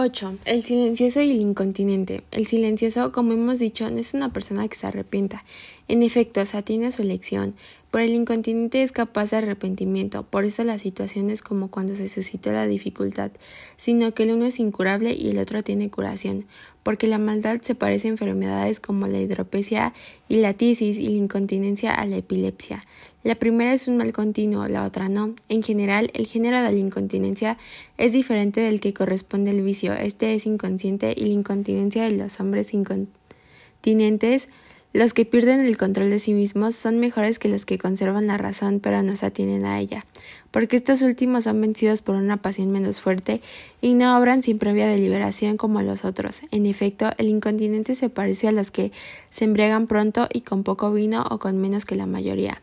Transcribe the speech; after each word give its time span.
8. 0.00 0.38
El 0.44 0.62
silencioso 0.62 1.20
y 1.20 1.32
el 1.32 1.40
incontinente. 1.40 2.22
El 2.30 2.46
silencioso, 2.46 3.10
como 3.10 3.32
hemos 3.32 3.58
dicho, 3.58 3.90
no 3.90 3.98
es 3.98 4.14
una 4.14 4.32
persona 4.32 4.68
que 4.68 4.76
se 4.76 4.86
arrepienta. 4.86 5.44
En 5.88 6.04
efecto, 6.04 6.46
se 6.46 6.56
atiene 6.56 6.86
a 6.86 6.92
su 6.92 7.02
elección, 7.02 7.56
pero 7.90 8.04
el 8.04 8.14
incontinente 8.14 8.82
es 8.82 8.92
capaz 8.92 9.30
de 9.30 9.38
arrepentimiento, 9.38 10.22
por 10.22 10.44
eso 10.44 10.62
las 10.64 10.82
situaciones 10.82 11.42
como 11.42 11.68
cuando 11.68 11.94
se 11.94 12.08
suscitó 12.08 12.52
la 12.52 12.66
dificultad, 12.66 13.30
sino 13.76 14.12
que 14.12 14.24
el 14.24 14.32
uno 14.32 14.46
es 14.46 14.58
incurable 14.60 15.14
y 15.14 15.30
el 15.30 15.38
otro 15.38 15.62
tiene 15.62 15.90
curación, 15.90 16.44
porque 16.82 17.06
la 17.06 17.18
maldad 17.18 17.60
se 17.62 17.74
parece 17.74 18.08
a 18.08 18.10
enfermedades 18.10 18.80
como 18.80 19.06
la 19.06 19.18
hidropesia 19.18 19.94
y 20.28 20.36
la 20.36 20.54
tisis 20.54 20.98
y 20.98 21.08
la 21.08 21.16
incontinencia 21.16 21.94
a 21.94 22.06
la 22.06 22.16
epilepsia. 22.16 22.84
La 23.24 23.34
primera 23.34 23.72
es 23.72 23.88
un 23.88 23.96
mal 23.96 24.12
continuo, 24.12 24.68
la 24.68 24.84
otra 24.84 25.08
no. 25.08 25.34
En 25.48 25.62
general, 25.62 26.10
el 26.14 26.26
género 26.26 26.62
de 26.62 26.72
la 26.72 26.78
incontinencia 26.78 27.58
es 27.98 28.12
diferente 28.12 28.60
del 28.60 28.80
que 28.80 28.94
corresponde 28.94 29.50
al 29.50 29.60
vicio. 29.60 29.92
Este 29.92 30.34
es 30.34 30.46
inconsciente 30.46 31.14
y 31.16 31.24
la 31.24 31.32
incontinencia 31.32 32.04
de 32.04 32.12
los 32.12 32.38
hombres 32.38 32.72
incontinentes 32.72 34.48
los 34.94 35.12
que 35.12 35.26
pierden 35.26 35.60
el 35.60 35.76
control 35.76 36.08
de 36.08 36.18
sí 36.18 36.32
mismos 36.32 36.74
son 36.74 36.98
mejores 36.98 37.38
que 37.38 37.48
los 37.48 37.66
que 37.66 37.78
conservan 37.78 38.26
la 38.26 38.38
razón 38.38 38.80
pero 38.80 39.02
no 39.02 39.16
se 39.16 39.26
atienen 39.26 39.66
a 39.66 39.78
ella, 39.78 40.06
porque 40.50 40.76
estos 40.76 41.02
últimos 41.02 41.44
son 41.44 41.60
vencidos 41.60 42.00
por 42.00 42.14
una 42.14 42.38
pasión 42.38 42.70
menos 42.70 42.98
fuerte 42.98 43.42
y 43.82 43.94
no 43.94 44.18
obran 44.18 44.42
sin 44.42 44.58
previa 44.58 44.88
deliberación 44.88 45.58
como 45.58 45.82
los 45.82 46.04
otros. 46.06 46.40
En 46.50 46.64
efecto, 46.64 47.10
el 47.18 47.28
incontinente 47.28 47.94
se 47.94 48.08
parece 48.08 48.48
a 48.48 48.52
los 48.52 48.70
que 48.70 48.90
se 49.30 49.44
embriagan 49.44 49.86
pronto 49.86 50.26
y 50.32 50.40
con 50.40 50.62
poco 50.62 50.90
vino 50.92 51.24
o 51.30 51.38
con 51.38 51.58
menos 51.58 51.84
que 51.84 51.94
la 51.94 52.06
mayoría. 52.06 52.62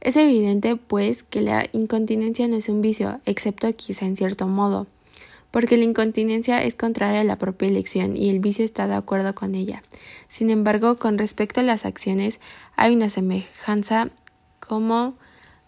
Es 0.00 0.16
evidente, 0.16 0.76
pues, 0.76 1.24
que 1.24 1.40
la 1.40 1.66
incontinencia 1.72 2.48
no 2.48 2.56
es 2.56 2.68
un 2.68 2.80
vicio, 2.80 3.20
excepto 3.26 3.74
quizá 3.74 4.06
en 4.06 4.16
cierto 4.16 4.46
modo, 4.46 4.86
porque 5.50 5.76
la 5.76 5.84
incontinencia 5.84 6.62
es 6.62 6.74
contraria 6.74 7.20
a 7.20 7.24
la 7.24 7.38
propia 7.38 7.68
elección 7.68 8.16
y 8.16 8.28
el 8.30 8.40
vicio 8.40 8.64
está 8.64 8.86
de 8.86 8.94
acuerdo 8.94 9.34
con 9.34 9.54
ella. 9.54 9.82
Sin 10.28 10.50
embargo, 10.50 10.96
con 10.96 11.18
respecto 11.18 11.60
a 11.60 11.64
las 11.64 11.86
acciones, 11.86 12.40
hay 12.76 12.94
una 12.94 13.08
semejanza 13.08 14.10
como 14.60 15.14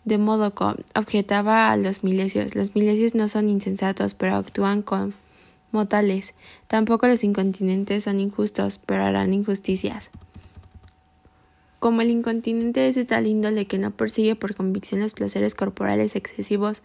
de 0.05 0.19
modo 0.19 0.55
que 0.55 0.65
objetaba 0.98 1.70
a 1.70 1.77
los 1.77 2.03
milesios. 2.03 2.55
Los 2.55 2.75
milesios 2.75 3.15
no 3.15 3.29
son 3.29 3.48
insensatos, 3.48 4.15
pero 4.15 4.37
actúan 4.37 4.83
como 4.83 5.87
tales. 5.89 6.35
Tampoco 6.67 7.07
los 7.07 7.23
incontinentes 7.23 8.05
son 8.05 8.19
injustos, 8.19 8.81
pero 8.85 9.05
harán 9.05 9.35
injusticias. 9.35 10.11
Como 11.79 12.01
el 12.01 12.11
incontinente 12.11 12.89
es 12.89 12.97
de 12.97 13.05
tal 13.05 13.27
índole 13.27 13.67
que 13.67 13.79
no 13.79 13.92
persigue 13.92 14.35
por 14.35 14.57
convicción 14.57 15.01
los 15.01 15.15
placeres 15.15 15.55
corporales 15.55 16.17
excesivos 16.17 16.83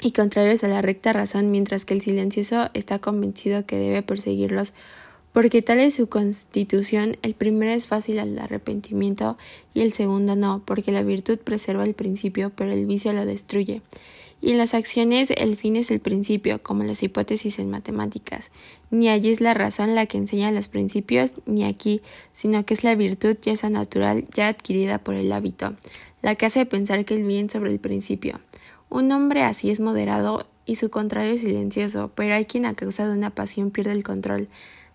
y 0.00 0.12
contrarios 0.12 0.64
a 0.64 0.68
la 0.68 0.82
recta 0.82 1.12
razón, 1.12 1.50
mientras 1.50 1.84
que 1.84 1.94
el 1.94 2.00
silencioso 2.00 2.70
está 2.74 2.98
convencido 2.98 3.66
que 3.66 3.76
debe 3.76 4.02
perseguirlos 4.02 4.72
porque 5.34 5.62
tal 5.62 5.80
es 5.80 5.96
su 5.96 6.08
constitución, 6.08 7.16
el 7.22 7.34
primero 7.34 7.72
es 7.72 7.88
fácil 7.88 8.20
al 8.20 8.38
arrepentimiento 8.38 9.36
y 9.74 9.80
el 9.80 9.92
segundo 9.92 10.36
no, 10.36 10.62
porque 10.64 10.92
la 10.92 11.02
virtud 11.02 11.40
preserva 11.40 11.82
el 11.82 11.94
principio, 11.94 12.52
pero 12.54 12.70
el 12.70 12.86
vicio 12.86 13.12
lo 13.12 13.26
destruye. 13.26 13.82
Y 14.40 14.52
en 14.52 14.58
las 14.58 14.74
acciones 14.74 15.32
el 15.36 15.56
fin 15.56 15.74
es 15.74 15.90
el 15.90 15.98
principio, 15.98 16.62
como 16.62 16.84
las 16.84 17.02
hipótesis 17.02 17.58
en 17.58 17.68
matemáticas. 17.68 18.52
Ni 18.92 19.08
allí 19.08 19.32
es 19.32 19.40
la 19.40 19.54
razón 19.54 19.96
la 19.96 20.06
que 20.06 20.18
enseña 20.18 20.52
los 20.52 20.68
principios, 20.68 21.32
ni 21.46 21.64
aquí, 21.64 22.00
sino 22.32 22.64
que 22.64 22.74
es 22.74 22.84
la 22.84 22.94
virtud 22.94 23.36
ya 23.42 23.54
esa 23.54 23.70
natural, 23.70 24.26
ya 24.36 24.46
adquirida 24.46 24.98
por 24.98 25.16
el 25.16 25.32
hábito, 25.32 25.74
la 26.22 26.36
que 26.36 26.46
hace 26.46 26.64
pensar 26.64 27.04
que 27.04 27.14
el 27.14 27.24
bien 27.24 27.50
sobre 27.50 27.72
el 27.72 27.80
principio. 27.80 28.38
Un 28.94 29.10
hombre 29.10 29.42
así 29.42 29.72
es 29.72 29.80
moderado 29.80 30.46
y 30.66 30.76
su 30.76 30.88
contrario 30.88 31.32
es 31.32 31.40
silencioso, 31.40 32.12
pero 32.14 32.34
hay 32.34 32.44
quien 32.44 32.64
a 32.64 32.74
causa 32.74 33.08
de 33.08 33.18
una 33.18 33.30
pasión 33.30 33.72
pierde 33.72 33.90
el 33.90 34.04
control 34.04 34.46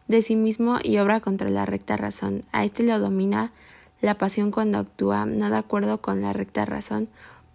de 0.07 0.21
sí 0.21 0.37
mismo 0.37 0.77
y 0.81 0.99
obra 0.99 1.19
contra 1.19 1.49
la 1.49 1.65
recta 1.65 1.97
razón. 1.97 2.43
A 2.53 2.63
este 2.63 2.83
lo 2.83 2.97
domina 2.97 3.51
la 3.99 4.17
pasión 4.17 4.51
cuando 4.51 4.77
actúa 4.77 5.25
no 5.25 5.49
de 5.49 5.57
acuerdo 5.57 5.99
con 5.99 6.21
la 6.21 6.31
recta 6.31 6.63
razón, 6.63 7.09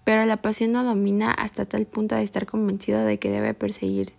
pero 0.05 0.27
la 0.27 0.37
pasión 0.37 0.72
no 0.72 0.84
domina 0.84 1.31
hasta 1.31 1.65
tal 1.65 1.87
punto 1.87 2.15
de 2.15 2.25
estar 2.25 2.44
convencido 2.44 3.06
de 3.06 3.19
que 3.19 3.31
debe 3.31 3.55
perseguir 3.55 4.12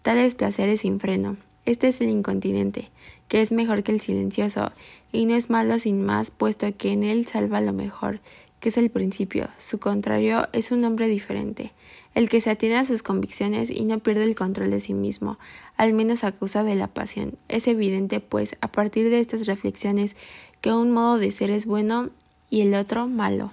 tales 0.00 0.34
placeres 0.34 0.80
sin 0.80 0.98
freno. 0.98 1.36
Este 1.66 1.88
es 1.88 2.00
el 2.00 2.08
incontinente, 2.08 2.88
que 3.28 3.42
es 3.42 3.52
mejor 3.52 3.82
que 3.82 3.92
el 3.92 4.00
silencioso, 4.00 4.72
y 5.12 5.26
no 5.26 5.34
es 5.34 5.50
malo 5.50 5.78
sin 5.78 6.06
más, 6.06 6.30
puesto 6.30 6.74
que 6.74 6.92
en 6.92 7.04
él 7.04 7.26
salva 7.26 7.60
lo 7.60 7.74
mejor, 7.74 8.20
que 8.60 8.70
es 8.70 8.78
el 8.78 8.90
principio. 8.90 9.48
Su 9.58 9.78
contrario 9.78 10.48
es 10.52 10.70
un 10.70 10.84
hombre 10.84 11.08
diferente, 11.08 11.72
el 12.14 12.28
que 12.28 12.40
se 12.40 12.50
atiene 12.50 12.76
a 12.76 12.84
sus 12.84 13.02
convicciones 13.02 13.70
y 13.70 13.84
no 13.84 13.98
pierde 13.98 14.24
el 14.24 14.34
control 14.34 14.70
de 14.70 14.80
sí 14.80 14.94
mismo, 14.94 15.38
al 15.76 15.92
menos 15.92 16.24
a 16.24 16.32
de 16.32 16.74
la 16.74 16.88
pasión. 16.88 17.36
Es 17.48 17.68
evidente, 17.68 18.20
pues, 18.20 18.56
a 18.60 18.68
partir 18.68 19.10
de 19.10 19.20
estas 19.20 19.46
reflexiones, 19.46 20.16
que 20.60 20.72
un 20.72 20.92
modo 20.92 21.18
de 21.18 21.30
ser 21.30 21.50
es 21.50 21.66
bueno 21.66 22.10
y 22.48 22.62
el 22.62 22.74
otro 22.74 23.06
malo. 23.06 23.52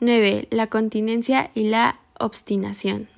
9. 0.00 0.48
La 0.50 0.66
continencia 0.66 1.50
y 1.54 1.68
la 1.68 2.00
obstinación. 2.18 3.08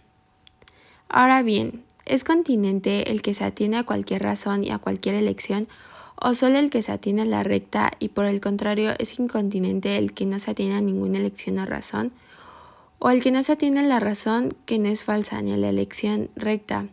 Ahora 1.09 1.43
bien, 1.43 1.83
¿es 2.05 2.25
continente 2.25 3.11
el 3.11 3.23
que 3.23 3.35
se 3.35 3.45
atiene 3.45 3.79
a 3.79 3.85
cualquier 3.85 4.23
razón 4.23 4.65
y 4.65 4.71
a 4.71 4.79
cualquier 4.79 5.15
elección 5.15 5.67
o 6.17 6.35
solo 6.35 6.59
el 6.59 6.71
que 6.71 6.83
se 6.83 6.93
atiene 6.93 7.23
a 7.23 7.27
la 7.27 7.43
recta 7.43 7.93
y 7.99 8.09
por 8.09 8.27
el 8.27 8.41
contrario 8.41 8.93
es 8.99 9.19
incontinente 9.19 9.99
el 9.99 10.13
que 10.13 10.27
no 10.27 10.39
se 10.39 10.53
atiene 10.53 10.77
a 10.77 10.81
ninguna 10.81 11.19
elección 11.19 11.59
o 11.59 11.67
razón, 11.67 12.13
o 12.99 13.11
el 13.11 13.23
que 13.23 13.31
no 13.31 13.43
se 13.43 13.53
atiene 13.53 13.81
a 13.81 13.85
la 13.85 14.01
razón 14.01 14.55
que 14.67 14.79
no 14.79 14.89
es 14.89 15.05
falsa 15.05 15.43
ni 15.43 15.53
a 15.53 15.57
la 15.57 15.69
elección 15.69 16.31
recta, 16.37 16.87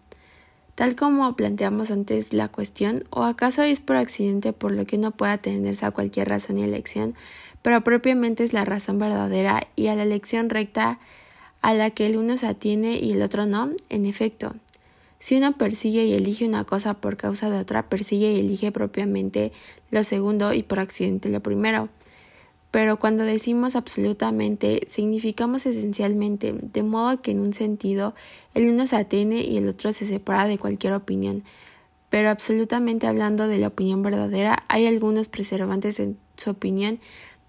tal 0.76 0.96
como 0.96 1.36
planteamos 1.36 1.92
antes 1.92 2.34
la 2.34 2.48
cuestión, 2.48 3.06
o 3.10 3.24
acaso 3.24 3.64
es 3.64 3.80
por 3.80 3.96
accidente 3.96 4.54
por 4.54 4.72
lo 4.72 4.86
que 4.86 4.98
no 4.98 5.12
puede 5.12 5.34
atenderse 5.34 5.86
a 5.86 5.92
cualquier 5.92 6.28
razón 6.28 6.58
y 6.58 6.64
elección, 6.64 7.16
pero 7.62 7.81
propiamente 7.81 8.44
es 8.44 8.54
la 8.54 8.66
razón 8.66 9.00
verdadera 9.00 9.68
y 9.76 9.88
a 9.88 9.96
la 9.96 10.04
elección 10.04 10.50
recta 10.50 11.00
a 11.62 11.74
la 11.74 11.92
que 11.92 12.08
el 12.08 12.18
uno 12.18 12.38
se 12.38 12.48
atiene 12.48 13.00
y 13.00 13.12
el 13.12 13.22
otro 13.22 13.46
no, 13.46 13.70
en 13.90 14.06
efecto, 14.06 14.56
si 15.22 15.38
uno 15.38 15.52
persigue 15.54 16.04
y 16.04 16.14
elige 16.14 16.48
una 16.48 16.64
cosa 16.64 16.96
por 16.96 17.16
causa 17.16 17.52
de 17.52 17.59
otra, 17.59 17.88
persigue 17.90 18.34
y 18.34 18.40
elige 18.40 18.72
propiamente 18.72 19.52
lo 19.92 20.04
segundo 20.04 20.52
y 20.52 20.64
por 20.64 20.80
accidente 20.80 21.30
lo 21.30 21.42
primero. 21.42 21.90
Pero 22.72 22.98
cuando 22.98 23.24
decimos 23.24 23.76
absolutamente, 23.76 24.88
significamos 24.90 25.68
esencialmente, 25.68 26.56
de 26.60 26.81
modo 26.81 27.22
que 27.22 27.30
en 27.30 27.40
un 27.40 27.54
sentido 27.54 28.16
el 28.56 28.68
uno 28.68 28.88
se 28.88 28.96
atiene 28.96 29.44
y 29.44 29.58
el 29.58 29.68
otro 29.68 29.94
se 29.94 30.08
separa 30.08 30.48
de 30.48 30.58
cualquier 30.58 30.94
opinión. 30.94 31.44
Pero 32.10 32.31
absolutamente 32.31 33.06
hablando 33.06 33.48
de 33.48 33.60
la 33.60 33.68
opinión 33.68 34.02
verdadera, 34.02 34.64
hay 34.70 34.88
algunos 34.88 35.30
preservantes 35.30 36.00
en 36.00 36.18
su 36.36 36.50
opinión 36.50 37.00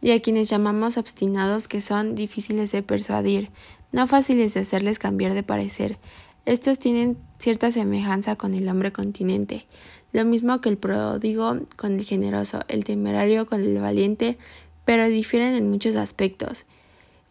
y 0.02 0.10
a 0.10 0.20
quienes 0.20 0.50
llamamos 0.50 0.98
obstinados 0.98 1.68
que 1.68 1.80
son 1.80 2.16
difíciles 2.16 2.70
de 2.70 2.82
persuadir, 2.82 3.48
no 3.92 4.06
fáciles 4.06 4.52
de 4.52 4.60
hacerles 4.60 4.98
cambiar 4.98 5.32
de 5.32 5.42
parecer. 5.42 5.96
Estos 6.44 6.80
tienen 6.80 7.16
cierta 7.42 7.72
semejanza 7.72 8.36
con 8.36 8.54
el 8.54 8.68
hombre 8.68 8.92
continente, 8.92 9.66
lo 10.12 10.24
mismo 10.24 10.60
que 10.60 10.68
el 10.68 10.76
pródigo 10.76 11.58
con 11.76 11.94
el 11.94 12.04
generoso, 12.04 12.60
el 12.68 12.84
temerario 12.84 13.46
con 13.46 13.62
el 13.62 13.78
valiente, 13.78 14.38
pero 14.84 15.08
difieren 15.08 15.54
en 15.56 15.68
muchos 15.68 15.96
aspectos. 15.96 16.66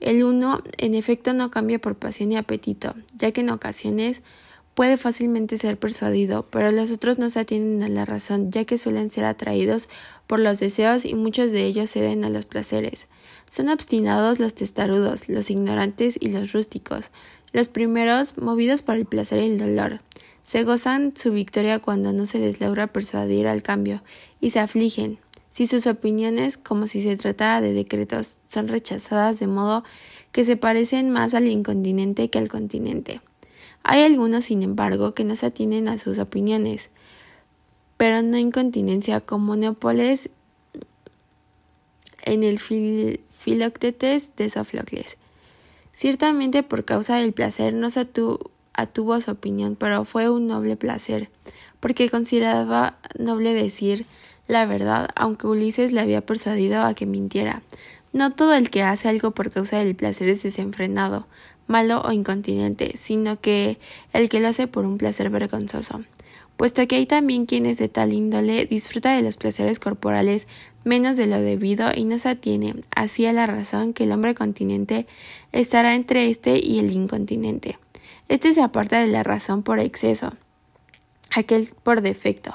El 0.01 0.23
uno, 0.25 0.61
en 0.77 0.95
efecto, 0.95 1.33
no 1.33 1.49
cambia 1.49 1.79
por 1.79 1.95
pasión 1.95 2.29
y 2.33 2.37
apetito, 2.37 2.93
ya 3.15 3.31
que 3.31 3.39
en 3.39 3.51
ocasiones 3.51 4.21
puede 4.73 4.97
fácilmente 4.97 5.57
ser 5.57 5.77
persuadido, 5.77 6.45
pero 6.49 6.71
los 6.71 6.91
otros 6.91 7.17
no 7.17 7.29
se 7.29 7.39
atienden 7.39 7.83
a 7.83 7.87
la 7.87 8.03
razón, 8.03 8.51
ya 8.51 8.65
que 8.65 8.77
suelen 8.77 9.11
ser 9.11 9.23
atraídos 9.23 9.87
por 10.27 10.39
los 10.39 10.59
deseos 10.59 11.05
y 11.05 11.13
muchos 11.13 11.51
de 11.51 11.65
ellos 11.65 11.89
ceden 11.89 12.25
a 12.25 12.29
los 12.29 12.45
placeres. 12.45 13.07
Son 13.49 13.69
obstinados 13.69 14.39
los 14.39 14.55
testarudos, 14.55 15.29
los 15.29 15.49
ignorantes 15.49 16.17
y 16.19 16.29
los 16.29 16.51
rústicos, 16.51 17.11
los 17.53 17.69
primeros, 17.69 18.37
movidos 18.37 18.81
por 18.81 18.95
el 18.95 19.05
placer 19.05 19.43
y 19.43 19.51
el 19.51 19.57
dolor, 19.57 20.01
se 20.45 20.63
gozan 20.63 21.13
su 21.15 21.31
victoria 21.31 21.79
cuando 21.79 22.13
no 22.13 22.25
se 22.25 22.39
les 22.39 22.59
logra 22.59 22.87
persuadir 22.87 23.47
al 23.47 23.63
cambio, 23.63 24.01
y 24.39 24.51
se 24.51 24.59
afligen 24.59 25.19
si 25.51 25.65
sus 25.65 25.85
opiniones, 25.85 26.57
como 26.57 26.87
si 26.87 27.01
se 27.01 27.17
tratara 27.17 27.59
de 27.59 27.73
decretos, 27.73 28.37
son 28.47 28.69
rechazadas 28.69 29.39
de 29.39 29.47
modo 29.47 29.83
que 30.31 30.45
se 30.45 30.55
parecen 30.55 31.09
más 31.09 31.33
al 31.33 31.47
incontinente 31.47 32.29
que 32.29 32.39
al 32.39 32.47
continente. 32.47 33.19
Hay 33.83 34.01
algunos, 34.01 34.45
sin 34.45 34.63
embargo, 34.63 35.13
que 35.13 35.25
no 35.25 35.35
se 35.35 35.47
atienen 35.47 35.89
a 35.89 35.97
sus 35.97 36.19
opiniones, 36.19 36.89
pero 37.97 38.21
no 38.21 38.37
incontinencia 38.37 39.19
como 39.19 39.55
Neopoles 39.55 40.29
en 42.23 42.43
el 42.43 42.59
Filoctetes 42.59 44.29
de 44.37 44.49
Sofocles. 44.49 45.17
Ciertamente 45.91 46.63
por 46.63 46.85
causa 46.85 47.17
del 47.17 47.33
placer 47.33 47.73
no 47.73 47.89
se 47.89 48.07
atuvo 48.73 49.21
su 49.21 49.31
opinión, 49.31 49.75
pero 49.75 50.05
fue 50.05 50.29
un 50.29 50.47
noble 50.47 50.75
placer, 50.77 51.29
porque 51.79 52.09
consideraba 52.09 52.97
noble 53.17 53.53
decir 53.53 54.05
la 54.47 54.65
verdad, 54.65 55.09
aunque 55.15 55.47
Ulises 55.47 55.91
le 55.91 56.01
había 56.01 56.21
persuadido 56.21 56.81
a 56.81 56.93
que 56.93 57.05
mintiera. 57.05 57.61
No 58.13 58.33
todo 58.33 58.53
el 58.53 58.69
que 58.69 58.83
hace 58.83 59.07
algo 59.07 59.31
por 59.31 59.51
causa 59.51 59.77
del 59.77 59.95
placer 59.95 60.27
es 60.27 60.43
desenfrenado, 60.43 61.27
malo 61.67 62.01
o 62.01 62.11
incontinente, 62.11 62.97
sino 62.97 63.39
que 63.39 63.79
el 64.11 64.27
que 64.27 64.41
lo 64.41 64.49
hace 64.49 64.67
por 64.67 64.85
un 64.85 64.97
placer 64.97 65.29
vergonzoso. 65.29 66.01
Puesto 66.61 66.87
que 66.87 66.97
hay 66.97 67.07
también 67.07 67.47
quienes 67.47 67.79
de 67.79 67.89
tal 67.89 68.13
índole 68.13 68.67
disfruta 68.67 69.15
de 69.15 69.23
los 69.23 69.35
placeres 69.35 69.79
corporales 69.79 70.45
menos 70.83 71.17
de 71.17 71.25
lo 71.25 71.41
debido 71.41 71.89
y 71.91 72.03
no 72.03 72.19
se 72.19 72.29
atiene 72.29 72.75
así 72.95 73.25
a 73.25 73.33
la 73.33 73.47
razón 73.47 73.93
que 73.93 74.03
el 74.03 74.11
hombre 74.11 74.35
continente 74.35 75.07
estará 75.53 75.95
entre 75.95 76.29
este 76.29 76.63
y 76.63 76.77
el 76.77 76.91
incontinente. 76.91 77.79
Este 78.29 78.53
se 78.53 78.61
aparta 78.61 78.99
de 78.99 79.07
la 79.07 79.23
razón 79.23 79.63
por 79.63 79.79
exceso, 79.79 80.33
aquel 81.31 81.67
por 81.81 82.01
defecto. 82.01 82.53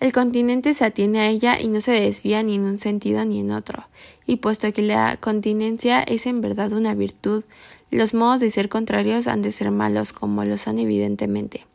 El 0.00 0.12
continente 0.12 0.74
se 0.74 0.84
atiene 0.84 1.20
a 1.20 1.28
ella 1.28 1.60
y 1.60 1.68
no 1.68 1.80
se 1.80 1.92
desvía 1.92 2.42
ni 2.42 2.56
en 2.56 2.64
un 2.64 2.78
sentido 2.78 3.24
ni 3.24 3.38
en 3.38 3.52
otro. 3.52 3.84
Y 4.26 4.38
puesto 4.38 4.72
que 4.72 4.82
la 4.82 5.16
continencia 5.16 6.02
es 6.02 6.26
en 6.26 6.40
verdad 6.40 6.72
una 6.72 6.92
virtud, 6.92 7.44
los 7.92 8.14
modos 8.14 8.40
de 8.40 8.50
ser 8.50 8.68
contrarios 8.68 9.28
han 9.28 9.42
de 9.42 9.52
ser 9.52 9.70
malos, 9.70 10.12
como 10.12 10.44
lo 10.44 10.56
son 10.56 10.80
evidentemente. 10.80 11.67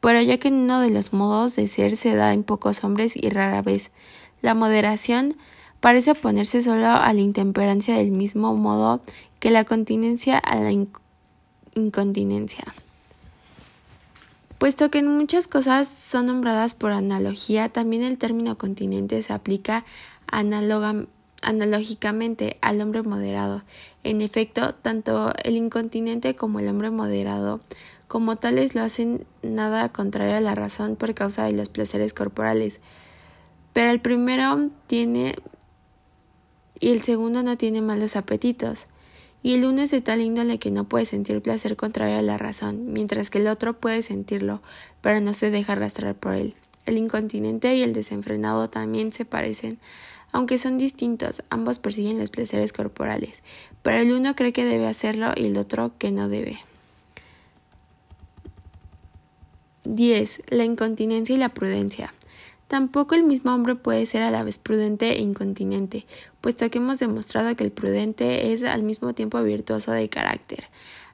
Pero 0.00 0.20
ya 0.20 0.38
que 0.38 0.48
uno 0.48 0.80
de 0.80 0.90
los 0.90 1.12
modos 1.12 1.56
de 1.56 1.68
ser 1.68 1.96
se 1.96 2.14
da 2.14 2.32
en 2.32 2.44
pocos 2.44 2.84
hombres 2.84 3.16
y 3.16 3.28
rara 3.30 3.62
vez, 3.62 3.90
la 4.42 4.54
moderación 4.54 5.36
parece 5.80 6.12
oponerse 6.12 6.62
solo 6.62 6.88
a 6.88 7.12
la 7.12 7.20
intemperancia 7.20 7.96
del 7.96 8.10
mismo 8.10 8.54
modo 8.54 9.00
que 9.40 9.50
la 9.50 9.64
continencia 9.64 10.38
a 10.38 10.56
la 10.56 10.72
incontinencia. 11.74 12.74
Puesto 14.58 14.90
que 14.90 14.98
en 14.98 15.16
muchas 15.16 15.46
cosas 15.48 15.86
son 15.86 16.26
nombradas 16.26 16.74
por 16.74 16.92
analogía, 16.92 17.68
también 17.68 18.02
el 18.02 18.16
término 18.16 18.56
continente 18.56 19.20
se 19.22 19.34
aplica 19.34 19.84
analógicamente 21.42 22.56
al 22.62 22.80
hombre 22.80 23.02
moderado. 23.02 23.62
En 24.02 24.22
efecto, 24.22 24.74
tanto 24.74 25.34
el 25.44 25.56
incontinente 25.56 26.36
como 26.36 26.58
el 26.58 26.68
hombre 26.68 26.90
moderado, 26.90 27.60
como 28.08 28.36
tales, 28.36 28.74
lo 28.74 28.82
hacen 28.82 29.26
nada 29.42 29.88
contrario 29.90 30.36
a 30.36 30.40
la 30.40 30.54
razón 30.54 30.96
por 30.96 31.14
causa 31.14 31.44
de 31.44 31.52
los 31.52 31.68
placeres 31.68 32.14
corporales. 32.14 32.80
Pero 33.72 33.90
el 33.90 34.00
primero 34.00 34.70
tiene 34.86 35.36
y 36.78 36.90
el 36.90 37.02
segundo 37.02 37.42
no 37.42 37.56
tiene 37.56 37.80
malos 37.80 38.16
apetitos 38.16 38.86
y 39.42 39.54
el 39.54 39.64
uno 39.64 39.82
es 39.82 39.90
de 39.90 40.00
tal 40.00 40.20
índole 40.20 40.58
que 40.58 40.70
no 40.70 40.88
puede 40.88 41.04
sentir 41.04 41.40
placer 41.40 41.76
contrario 41.76 42.18
a 42.18 42.22
la 42.22 42.36
razón, 42.36 42.92
mientras 42.92 43.30
que 43.30 43.38
el 43.38 43.48
otro 43.48 43.78
puede 43.78 44.02
sentirlo, 44.02 44.60
pero 45.02 45.20
no 45.20 45.32
se 45.32 45.50
deja 45.50 45.72
arrastrar 45.72 46.14
por 46.16 46.34
él. 46.34 46.54
El 46.84 46.98
incontinente 46.98 47.74
y 47.76 47.82
el 47.82 47.92
desenfrenado 47.92 48.68
también 48.70 49.12
se 49.12 49.24
parecen, 49.24 49.78
aunque 50.32 50.58
son 50.58 50.78
distintos, 50.78 51.42
ambos 51.48 51.78
persiguen 51.78 52.18
los 52.18 52.30
placeres 52.30 52.72
corporales, 52.72 53.42
pero 53.82 53.98
el 53.98 54.12
uno 54.12 54.34
cree 54.34 54.52
que 54.52 54.64
debe 54.64 54.86
hacerlo 54.86 55.32
y 55.36 55.46
el 55.46 55.56
otro 55.56 55.92
que 55.98 56.10
no 56.10 56.28
debe. 56.28 56.58
10. 59.94 60.42
La 60.48 60.64
incontinencia 60.64 61.34
y 61.34 61.38
la 61.38 61.50
prudencia. 61.50 62.12
Tampoco 62.68 63.14
el 63.14 63.22
mismo 63.22 63.54
hombre 63.54 63.76
puede 63.76 64.04
ser 64.06 64.22
a 64.22 64.32
la 64.32 64.42
vez 64.42 64.58
prudente 64.58 65.12
e 65.12 65.20
incontinente, 65.20 66.04
puesto 66.40 66.68
que 66.68 66.78
hemos 66.78 66.98
demostrado 66.98 67.54
que 67.54 67.62
el 67.62 67.70
prudente 67.70 68.52
es 68.52 68.64
al 68.64 68.82
mismo 68.82 69.14
tiempo 69.14 69.40
virtuoso 69.42 69.92
de 69.92 70.08
carácter. 70.08 70.64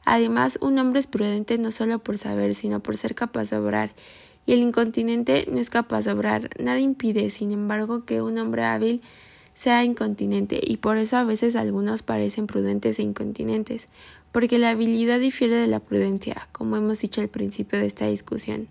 Además, 0.07 0.59
un 0.63 0.79
hombre 0.79 1.01
es 1.01 1.07
prudente 1.07 1.59
no 1.59 1.71
solo 1.71 1.99
por 1.99 2.17
saber, 2.17 2.55
sino 2.55 2.81
por 2.81 2.97
ser 2.97 3.15
capaz 3.15 3.51
de 3.51 3.59
obrar, 3.59 3.93
y 4.47 4.55
el 4.55 4.61
incontinente 4.61 5.47
no 5.51 5.59
es 5.59 5.69
capaz 5.69 6.07
de 6.07 6.13
obrar. 6.13 6.49
Nada 6.59 6.81
impide, 6.81 7.29
sin 7.29 7.53
embargo, 7.53 8.05
que 8.07 8.23
un 8.23 8.39
hombre 8.39 8.65
hábil 8.65 9.03
sea 9.55 9.85
incontinente, 9.85 10.59
y 10.63 10.79
por 10.79 10.97
eso 10.97 11.19
a 11.19 11.25
veces 11.25 11.55
algunos 11.55 12.03
parecen 12.03 12.47
prudentes 12.47 12.99
e 12.99 13.03
incontinentes, 13.03 13.89
porque 14.33 14.59
la 14.59 14.71
habilidad 14.71 15.21
difiere 15.21 15.55
de 15.55 15.67
la 15.67 15.81
prudencia, 15.81 16.49
como 16.53 16.77
hemos 16.77 17.01
dicho 17.01 17.21
al 17.21 17.29
principio 17.29 17.79
de 17.79 17.87
esta 17.87 18.07
discusión 18.07 18.69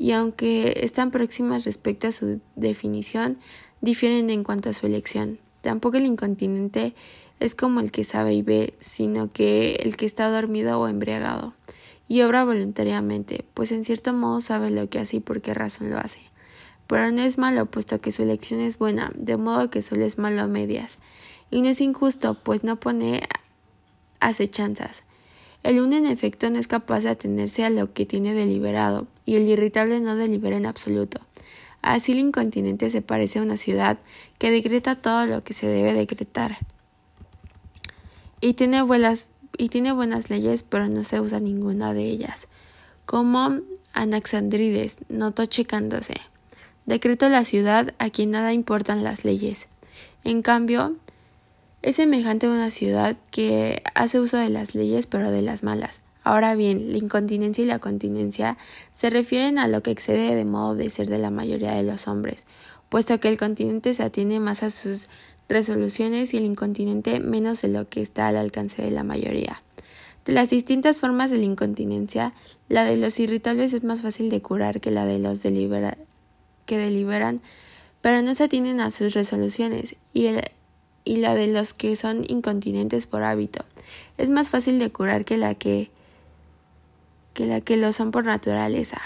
y 0.00 0.12
aunque 0.12 0.80
están 0.82 1.10
próximas 1.10 1.66
respecto 1.66 2.08
a 2.08 2.12
su 2.12 2.40
definición, 2.56 3.36
difieren 3.82 4.30
en 4.30 4.44
cuanto 4.44 4.70
a 4.70 4.72
su 4.72 4.86
elección. 4.86 5.38
Tampoco 5.60 5.98
el 5.98 6.06
incontinente 6.06 6.94
es 7.38 7.54
como 7.54 7.80
el 7.80 7.92
que 7.92 8.04
sabe 8.04 8.32
y 8.32 8.40
ve, 8.40 8.72
sino 8.80 9.30
que 9.30 9.74
el 9.74 9.98
que 9.98 10.06
está 10.06 10.30
dormido 10.30 10.80
o 10.80 10.88
embriagado, 10.88 11.52
y 12.08 12.22
obra 12.22 12.44
voluntariamente, 12.44 13.44
pues 13.52 13.72
en 13.72 13.84
cierto 13.84 14.14
modo 14.14 14.40
sabe 14.40 14.70
lo 14.70 14.88
que 14.88 15.00
hace 15.00 15.18
y 15.18 15.20
por 15.20 15.42
qué 15.42 15.52
razón 15.52 15.90
lo 15.90 15.98
hace. 15.98 16.20
Pero 16.86 17.10
no 17.12 17.20
es 17.20 17.36
malo, 17.36 17.66
puesto 17.66 18.00
que 18.00 18.10
su 18.10 18.22
elección 18.22 18.60
es 18.60 18.78
buena, 18.78 19.12
de 19.14 19.36
modo 19.36 19.68
que 19.68 19.82
solo 19.82 20.06
es 20.06 20.16
malo 20.16 20.40
a 20.40 20.46
medias. 20.46 20.98
Y 21.50 21.60
no 21.60 21.68
es 21.68 21.80
injusto, 21.82 22.38
pues 22.42 22.64
no 22.64 22.80
pone 22.80 23.22
acechanzas, 24.20 25.02
el 25.62 25.80
uno 25.80 25.96
en 25.96 26.06
efecto 26.06 26.48
no 26.48 26.58
es 26.58 26.68
capaz 26.68 27.00
de 27.00 27.10
atenerse 27.10 27.64
a 27.64 27.70
lo 27.70 27.92
que 27.92 28.06
tiene 28.06 28.32
deliberado, 28.32 29.06
y 29.26 29.36
el 29.36 29.46
irritable 29.48 30.00
no 30.00 30.16
delibera 30.16 30.56
en 30.56 30.66
absoluto. 30.66 31.20
Así 31.82 32.12
el 32.12 32.18
incontinente 32.18 32.88
se 32.90 33.02
parece 33.02 33.38
a 33.38 33.42
una 33.42 33.56
ciudad 33.56 33.98
que 34.38 34.50
decreta 34.50 34.96
todo 34.96 35.26
lo 35.26 35.44
que 35.44 35.52
se 35.52 35.66
debe 35.66 35.92
decretar. 35.92 36.58
Y 38.40 38.54
tiene 38.54 38.80
buenas, 38.82 39.28
y 39.58 39.68
tiene 39.68 39.92
buenas 39.92 40.30
leyes, 40.30 40.62
pero 40.62 40.88
no 40.88 41.04
se 41.04 41.20
usa 41.20 41.40
ninguna 41.40 41.92
de 41.92 42.04
ellas. 42.04 42.48
Como 43.04 43.60
Anaxandrides 43.92 44.96
notó 45.08 45.44
checándose. 45.44 46.14
Decreto 46.86 47.28
la 47.28 47.44
ciudad 47.44 47.94
a 47.98 48.08
quien 48.08 48.30
nada 48.30 48.54
importan 48.54 49.04
las 49.04 49.24
leyes. 49.24 49.68
En 50.24 50.40
cambio, 50.40 50.96
es 51.82 51.96
semejante 51.96 52.46
a 52.46 52.50
una 52.50 52.70
ciudad 52.70 53.16
que 53.30 53.82
hace 53.94 54.20
uso 54.20 54.36
de 54.36 54.50
las 54.50 54.74
leyes 54.74 55.06
pero 55.06 55.30
de 55.30 55.42
las 55.42 55.62
malas. 55.62 56.00
Ahora 56.22 56.54
bien, 56.54 56.92
la 56.92 56.98
incontinencia 56.98 57.64
y 57.64 57.66
la 57.66 57.78
continencia 57.78 58.58
se 58.94 59.08
refieren 59.08 59.58
a 59.58 59.68
lo 59.68 59.82
que 59.82 59.90
excede 59.90 60.34
de 60.34 60.44
modo 60.44 60.74
de 60.74 60.90
ser 60.90 61.08
de 61.08 61.18
la 61.18 61.30
mayoría 61.30 61.72
de 61.72 61.82
los 61.82 62.08
hombres, 62.08 62.44
puesto 62.90 63.18
que 63.20 63.28
el 63.28 63.38
continente 63.38 63.94
se 63.94 64.02
atiene 64.02 64.38
más 64.40 64.62
a 64.62 64.70
sus 64.70 65.08
resoluciones 65.48 66.34
y 66.34 66.36
el 66.36 66.44
incontinente 66.44 67.20
menos 67.20 67.62
de 67.62 67.68
lo 67.68 67.88
que 67.88 68.02
está 68.02 68.28
al 68.28 68.36
alcance 68.36 68.82
de 68.82 68.90
la 68.90 69.02
mayoría. 69.02 69.62
De 70.26 70.32
las 70.32 70.50
distintas 70.50 71.00
formas 71.00 71.30
de 71.30 71.38
la 71.38 71.46
incontinencia, 71.46 72.34
la 72.68 72.84
de 72.84 72.98
los 72.98 73.18
irritables 73.18 73.72
es 73.72 73.82
más 73.82 74.02
fácil 74.02 74.28
de 74.28 74.42
curar 74.42 74.80
que 74.80 74.90
la 74.90 75.06
de 75.06 75.18
los 75.18 75.40
que 75.40 76.78
deliberan, 76.78 77.40
pero 78.02 78.22
no 78.22 78.34
se 78.34 78.44
atienen 78.44 78.80
a 78.80 78.90
sus 78.90 79.14
resoluciones, 79.14 79.96
y 80.12 80.26
el 80.26 80.42
y 81.04 81.16
la 81.16 81.34
de 81.34 81.46
los 81.46 81.74
que 81.74 81.96
son 81.96 82.24
incontinentes 82.28 83.06
por 83.06 83.22
hábito. 83.22 83.64
Es 84.18 84.30
más 84.30 84.50
fácil 84.50 84.78
de 84.78 84.90
curar 84.90 85.24
que 85.24 85.36
la 85.36 85.54
que 85.54 85.90
que 87.34 87.46
la 87.46 87.60
que 87.60 87.76
lo 87.76 87.92
son 87.92 88.10
por 88.10 88.24
naturaleza. 88.24 89.00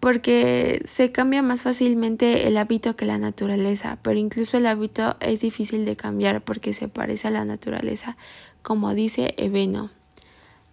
Porque 0.00 0.82
se 0.86 1.12
cambia 1.12 1.42
más 1.42 1.62
fácilmente 1.62 2.48
el 2.48 2.56
hábito 2.56 2.96
que 2.96 3.06
la 3.06 3.18
naturaleza, 3.18 3.98
pero 4.02 4.18
incluso 4.18 4.56
el 4.56 4.66
hábito 4.66 5.16
es 5.20 5.40
difícil 5.40 5.84
de 5.84 5.96
cambiar 5.96 6.42
porque 6.42 6.72
se 6.72 6.88
parece 6.88 7.28
a 7.28 7.30
la 7.30 7.44
naturaleza, 7.44 8.16
como 8.62 8.94
dice 8.94 9.34
Ebeno. 9.36 9.90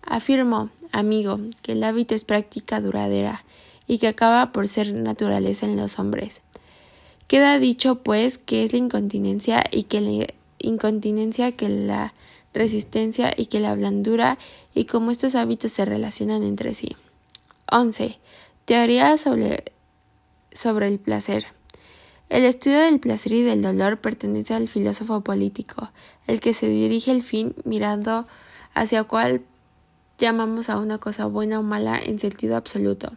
Afirmo, 0.02 0.70
amigo, 0.92 1.40
que 1.62 1.74
el 1.74 1.84
hábito 1.84 2.16
es 2.16 2.26
práctica 2.26 2.82
duradera 2.82 3.44
y 3.86 4.00
que 4.00 4.08
acaba 4.08 4.52
por 4.52 4.68
ser 4.68 4.94
naturaleza 4.94 5.66
en 5.66 5.76
los 5.76 6.00
hombres. 6.00 6.42
Queda 7.30 7.60
dicho, 7.60 7.94
pues, 7.94 8.40
que 8.40 8.64
es 8.64 8.74
la 8.74 8.80
incontinencia 8.80 9.64
y 9.72 9.84
que 9.84 10.02
la 10.02 10.26
incontinencia 10.58 11.52
que 11.52 11.70
la 11.70 12.16
resistencia 12.56 13.32
y 13.38 13.46
que 13.46 13.60
la 13.60 13.76
blandura 13.76 14.40
y 14.74 14.86
cómo 14.86 15.12
estos 15.12 15.36
hábitos 15.36 15.72
se 15.72 15.86
relacionan 15.86 16.42
entre 16.42 16.74
sí. 16.74 16.96
11. 17.72 18.18
Teoría 18.66 19.16
sobre, 19.20 19.66
sobre 20.52 20.88
el 20.88 20.98
placer. 20.98 21.46
El 22.30 22.46
estudio 22.46 22.80
del 22.80 23.00
placer 23.00 23.34
y 23.34 23.44
del 23.44 23.62
dolor 23.62 24.00
pertenece 24.00 24.56
al 24.56 24.68
filósofo 24.68 25.22
político, 25.22 25.92
el 26.26 26.40
que 26.40 26.56
se 26.56 26.68
dirige 26.68 27.12
el 27.12 27.22
fin 27.22 27.54
mirando 27.64 28.26
hacia 28.74 29.04
cuál 29.04 29.44
llamamos 30.18 30.72
a 30.72 30.80
una 30.80 30.98
cosa 30.98 31.28
buena 31.28 31.60
o 31.60 31.62
mala 31.62 32.00
en 32.00 32.18
sentido 32.18 32.58
absoluto. 32.58 33.14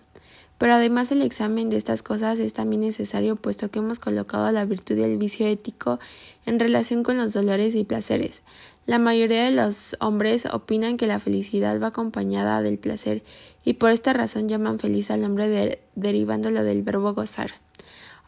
Pero 0.62 0.75
además 0.75 1.11
el 1.11 1.23
examen 1.23 1.71
de 1.71 1.76
estas 1.76 2.04
cosas 2.04 2.38
es 2.38 2.52
también 2.52 2.83
necesario 2.83 3.35
puesto 3.35 3.69
que 3.69 3.81
hemos 3.81 3.99
colocado 3.99 4.49
la 4.52 4.64
virtud 4.64 4.97
y 4.97 5.02
el 5.02 5.16
vicio 5.16 5.45
ético 5.45 5.99
en 6.47 6.61
relación 6.61 7.02
con 7.02 7.16
los 7.19 7.33
dolores 7.33 7.75
y 7.75 7.83
placeres. 7.83 8.42
La 8.87 9.00
mayoría 9.00 9.42
de 9.42 9.50
los 9.50 9.97
hombres 9.99 10.47
opinan 10.47 10.99
que 10.99 11.09
la 11.09 11.19
felicidad 11.19 11.83
va 11.83 11.88
acompañada 11.88 12.62
del 12.62 12.78
placer 12.78 13.25
y 13.64 13.73
por 13.73 13.90
esta 13.90 14.12
razón 14.12 14.49
llaman 14.49 14.78
feliz 14.78 15.11
al 15.11 15.25
hombre 15.25 15.81
derivándolo 15.97 16.62
del 16.62 16.85
verbo 16.85 17.12
gozar. 17.12 17.54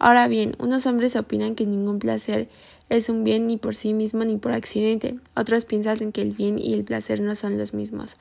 Ahora 0.00 0.26
bien, 0.26 0.56
unos 0.58 0.86
hombres 0.86 1.14
opinan 1.14 1.54
que 1.54 1.66
ningún 1.66 2.00
placer 2.00 2.48
es 2.88 3.08
un 3.08 3.22
bien 3.22 3.46
ni 3.46 3.58
por 3.58 3.76
sí 3.76 3.94
mismo 3.94 4.24
ni 4.24 4.38
por 4.38 4.50
accidente. 4.50 5.20
Otros 5.36 5.66
piensan 5.66 6.10
que 6.10 6.22
el 6.22 6.32
bien 6.32 6.58
y 6.58 6.74
el 6.74 6.82
placer 6.82 7.20
no 7.20 7.36
son 7.36 7.58
los 7.58 7.74
mismos. 7.74 8.16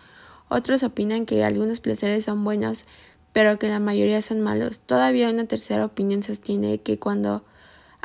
Otros 0.50 0.84
opinan 0.84 1.25
que 1.25 1.43
algunos 1.43 1.79
placeres 1.79 2.25
son 2.25 2.43
buenos 2.43 2.86
pero 3.34 3.60
que 3.60 3.68
la 3.68 3.80
mayoría 3.80 4.22
son 4.22 4.42
malos. 4.42 4.80
Todavía 4.80 5.30
una 5.30 5.46
tercera 5.46 5.86
opinión 5.86 6.24
sostiene 6.24 6.78
que 6.78 7.00
cuando 7.00 7.44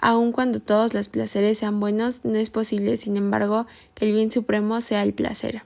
aun 0.01 0.33
cuando 0.33 0.61
todos 0.61 0.95
los 0.95 1.09
placeres 1.09 1.59
sean 1.59 1.81
buenos, 1.81 2.25
no 2.25 2.37
es 2.37 2.51
posible, 2.51 2.97
sin 2.97 3.17
embargo, 3.17 3.67
que 3.95 4.07
el 4.07 4.13
bien 4.13 4.31
supremo 4.31 4.81
sea 4.81 5.03
el 5.03 5.13
placer. 5.13 5.63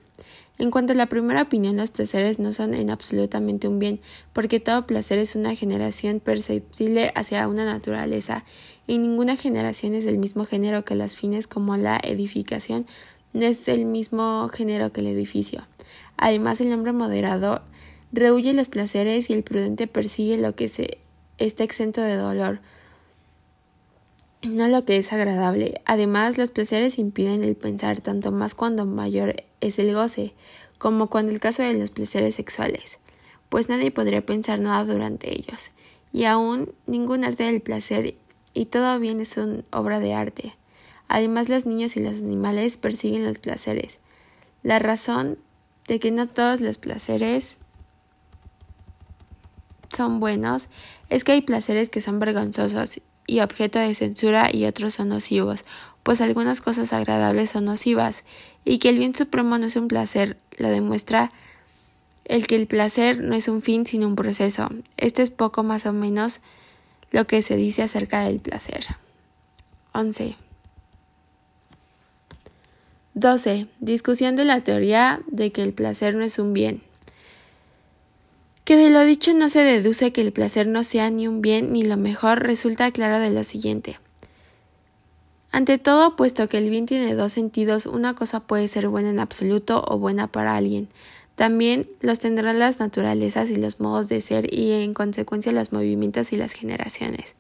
En 0.58 0.70
cuanto 0.70 0.92
a 0.92 0.96
la 0.96 1.06
primera 1.06 1.42
opinión, 1.42 1.76
los 1.76 1.90
placeres 1.90 2.38
no 2.38 2.52
son 2.52 2.74
en 2.74 2.90
absolutamente 2.90 3.68
un 3.68 3.78
bien, 3.78 4.00
porque 4.32 4.60
todo 4.60 4.86
placer 4.86 5.18
es 5.18 5.34
una 5.34 5.54
generación 5.54 6.20
perceptible 6.20 7.12
hacia 7.14 7.46
una 7.48 7.64
naturaleza, 7.64 8.44
y 8.86 8.98
ninguna 8.98 9.36
generación 9.36 9.94
es 9.94 10.04
del 10.04 10.18
mismo 10.18 10.46
género 10.46 10.84
que 10.84 10.94
los 10.94 11.16
fines 11.16 11.46
como 11.46 11.76
la 11.76 12.00
edificación 12.02 12.86
no 13.32 13.46
es 13.46 13.68
el 13.68 13.84
mismo 13.84 14.48
género 14.52 14.92
que 14.92 15.00
el 15.00 15.06
edificio. 15.06 15.66
Además, 16.16 16.60
el 16.60 16.72
hombre 16.72 16.92
moderado 16.92 17.62
rehuye 18.12 18.52
los 18.52 18.68
placeres 18.68 19.30
y 19.30 19.32
el 19.32 19.42
prudente 19.42 19.86
persigue 19.86 20.36
lo 20.38 20.54
que 20.54 20.68
se 20.68 20.98
está 21.38 21.64
exento 21.64 22.00
de 22.00 22.16
dolor, 22.16 22.60
no 24.42 24.68
lo 24.68 24.84
que 24.84 24.96
es 24.96 25.12
agradable. 25.12 25.80
Además, 25.84 26.36
los 26.36 26.50
placeres 26.50 26.98
impiden 26.98 27.42
el 27.42 27.56
pensar 27.56 28.00
tanto 28.00 28.32
más 28.32 28.54
cuando 28.54 28.86
mayor 28.86 29.36
es 29.60 29.78
el 29.78 29.94
goce, 29.94 30.34
como 30.78 31.08
cuando 31.08 31.32
el 31.32 31.40
caso 31.40 31.62
de 31.62 31.74
los 31.74 31.90
placeres 31.90 32.34
sexuales, 32.34 32.98
pues 33.48 33.68
nadie 33.68 33.90
podría 33.90 34.26
pensar 34.26 34.58
nada 34.58 34.84
durante 34.84 35.32
ellos, 35.32 35.70
y 36.12 36.24
aún 36.24 36.74
ningún 36.86 37.24
arte 37.24 37.44
del 37.44 37.60
placer, 37.60 38.16
y 38.52 38.66
todo 38.66 38.98
bien 38.98 39.20
es 39.20 39.36
una 39.36 39.62
obra 39.70 40.00
de 40.00 40.12
arte. 40.12 40.56
Además, 41.08 41.48
los 41.48 41.66
niños 41.66 41.96
y 41.96 42.00
los 42.00 42.14
animales 42.14 42.78
persiguen 42.78 43.24
los 43.24 43.38
placeres. 43.38 43.98
La 44.62 44.78
razón 44.78 45.38
de 45.86 46.00
que 46.00 46.10
no 46.10 46.26
todos 46.26 46.60
los 46.60 46.78
placeres 46.78 47.58
son 49.94 50.20
buenos 50.20 50.68
es 51.10 51.24
que 51.24 51.32
hay 51.32 51.42
placeres 51.42 51.90
que 51.90 52.00
son 52.00 52.18
vergonzosos 52.18 53.00
y 53.26 53.40
objeto 53.40 53.78
de 53.78 53.94
censura 53.94 54.50
y 54.52 54.64
otros 54.64 54.94
son 54.94 55.08
nocivos, 55.08 55.64
pues 56.02 56.20
algunas 56.20 56.60
cosas 56.60 56.92
agradables 56.92 57.50
son 57.50 57.66
nocivas, 57.66 58.24
y 58.64 58.78
que 58.78 58.88
el 58.88 58.98
bien 58.98 59.14
supremo 59.14 59.58
no 59.58 59.66
es 59.66 59.76
un 59.76 59.88
placer, 59.88 60.36
lo 60.58 60.68
demuestra 60.68 61.32
el 62.24 62.46
que 62.46 62.56
el 62.56 62.66
placer 62.66 63.22
no 63.22 63.34
es 63.34 63.48
un 63.48 63.62
fin 63.62 63.86
sino 63.86 64.06
un 64.06 64.16
proceso. 64.16 64.68
Esto 64.96 65.22
es 65.22 65.30
poco 65.30 65.62
más 65.62 65.86
o 65.86 65.92
menos 65.92 66.40
lo 67.10 67.26
que 67.26 67.42
se 67.42 67.56
dice 67.56 67.82
acerca 67.82 68.20
del 68.20 68.40
placer. 68.40 68.84
11. 69.92 70.36
12. 73.14 73.66
Discusión 73.80 74.36
de 74.36 74.44
la 74.44 74.62
teoría 74.62 75.20
de 75.26 75.52
que 75.52 75.62
el 75.62 75.74
placer 75.74 76.14
no 76.14 76.24
es 76.24 76.38
un 76.38 76.52
bien. 76.52 76.82
Que 78.64 78.76
de 78.76 78.90
lo 78.90 79.00
dicho 79.00 79.34
no 79.34 79.50
se 79.50 79.60
deduce 79.60 80.12
que 80.12 80.20
el 80.20 80.32
placer 80.32 80.68
no 80.68 80.84
sea 80.84 81.10
ni 81.10 81.26
un 81.26 81.42
bien 81.42 81.72
ni 81.72 81.82
lo 81.82 81.96
mejor 81.96 82.42
resulta 82.42 82.92
claro 82.92 83.18
de 83.18 83.30
lo 83.30 83.42
siguiente. 83.42 83.98
Ante 85.50 85.78
todo, 85.78 86.16
puesto 86.16 86.48
que 86.48 86.58
el 86.58 86.70
bien 86.70 86.86
tiene 86.86 87.14
dos 87.14 87.32
sentidos, 87.32 87.86
una 87.86 88.14
cosa 88.14 88.40
puede 88.40 88.68
ser 88.68 88.88
buena 88.88 89.10
en 89.10 89.18
absoluto 89.18 89.84
o 89.86 89.98
buena 89.98 90.28
para 90.28 90.56
alguien. 90.56 90.88
También 91.34 91.88
los 92.00 92.20
tendrán 92.20 92.58
las 92.60 92.78
naturalezas 92.78 93.50
y 93.50 93.56
los 93.56 93.80
modos 93.80 94.08
de 94.08 94.20
ser 94.20 94.54
y 94.54 94.70
en 94.70 94.94
consecuencia 94.94 95.50
los 95.50 95.72
movimientos 95.72 96.32
y 96.32 96.36
las 96.36 96.52
generaciones. 96.52 97.34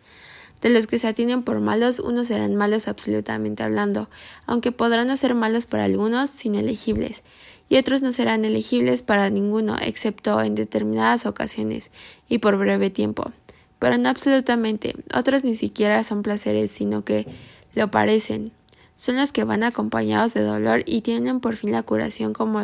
De 0.60 0.70
los 0.70 0.86
que 0.86 0.98
se 0.98 1.08
atienen 1.08 1.42
por 1.42 1.60
malos, 1.60 2.00
unos 2.00 2.28
serán 2.28 2.54
malos 2.56 2.88
absolutamente 2.88 3.62
hablando, 3.62 4.08
aunque 4.46 4.72
podrán 4.72 5.08
no 5.08 5.16
ser 5.16 5.34
malos 5.34 5.66
para 5.66 5.84
algunos, 5.84 6.30
sino 6.30 6.58
elegibles, 6.58 7.22
y 7.68 7.76
otros 7.76 8.02
no 8.02 8.12
serán 8.12 8.44
elegibles 8.44 9.02
para 9.02 9.30
ninguno, 9.30 9.76
excepto 9.80 10.40
en 10.42 10.54
determinadas 10.54 11.26
ocasiones 11.26 11.90
y 12.28 12.38
por 12.38 12.56
breve 12.56 12.90
tiempo. 12.90 13.32
Pero 13.78 13.98
no 13.98 14.08
absolutamente, 14.08 14.94
otros 15.14 15.42
ni 15.42 15.56
siquiera 15.56 16.04
son 16.04 16.22
placeres, 16.22 16.70
sino 16.70 17.04
que 17.04 17.26
lo 17.74 17.90
parecen. 17.90 18.52
Son 18.94 19.16
los 19.16 19.32
que 19.32 19.44
van 19.44 19.62
acompañados 19.62 20.34
de 20.34 20.42
dolor 20.42 20.82
y 20.86 21.00
tienen 21.00 21.40
por 21.40 21.56
fin 21.56 21.72
la 21.72 21.82
curación 21.82 22.32
como 22.32 22.60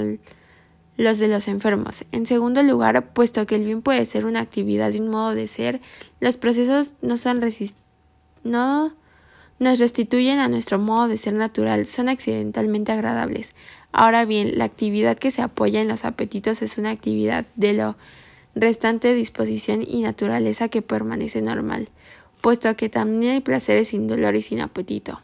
los 0.96 1.18
de 1.18 1.28
los 1.28 1.48
enfermos. 1.48 2.04
En 2.12 2.26
segundo 2.26 2.62
lugar, 2.62 3.12
puesto 3.12 3.46
que 3.46 3.56
el 3.56 3.64
bien 3.64 3.82
puede 3.82 4.04
ser 4.04 4.26
una 4.26 4.40
actividad 4.40 4.92
de 4.92 5.00
un 5.00 5.08
modo 5.08 5.34
de 5.34 5.46
ser, 5.46 5.80
los 6.20 6.36
procesos 6.36 6.94
no 7.00 7.16
son 7.16 7.40
no 8.44 8.92
nos 9.58 9.78
restituyen 9.78 10.38
a 10.38 10.48
nuestro 10.48 10.78
modo 10.78 11.08
de 11.08 11.16
ser 11.16 11.34
natural, 11.34 11.86
son 11.86 12.08
accidentalmente 12.08 12.92
agradables. 12.92 13.52
Ahora 13.92 14.24
bien, 14.24 14.58
la 14.58 14.64
actividad 14.64 15.18
que 15.18 15.30
se 15.30 15.42
apoya 15.42 15.80
en 15.80 15.88
los 15.88 16.04
apetitos 16.04 16.62
es 16.62 16.78
una 16.78 16.90
actividad 16.90 17.46
de 17.56 17.72
lo 17.72 17.96
restante 18.54 19.14
disposición 19.14 19.84
y 19.86 20.02
naturaleza 20.02 20.68
que 20.68 20.82
permanece 20.82 21.42
normal, 21.42 21.88
puesto 22.40 22.76
que 22.76 22.88
también 22.88 23.32
hay 23.32 23.40
placeres 23.40 23.88
sin 23.88 24.08
dolor 24.08 24.34
y 24.36 24.42
sin 24.42 24.60
apetito, 24.60 25.20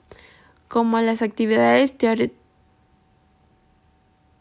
como 0.69 1.01
las 1.01 1.23
actividades 1.23 1.95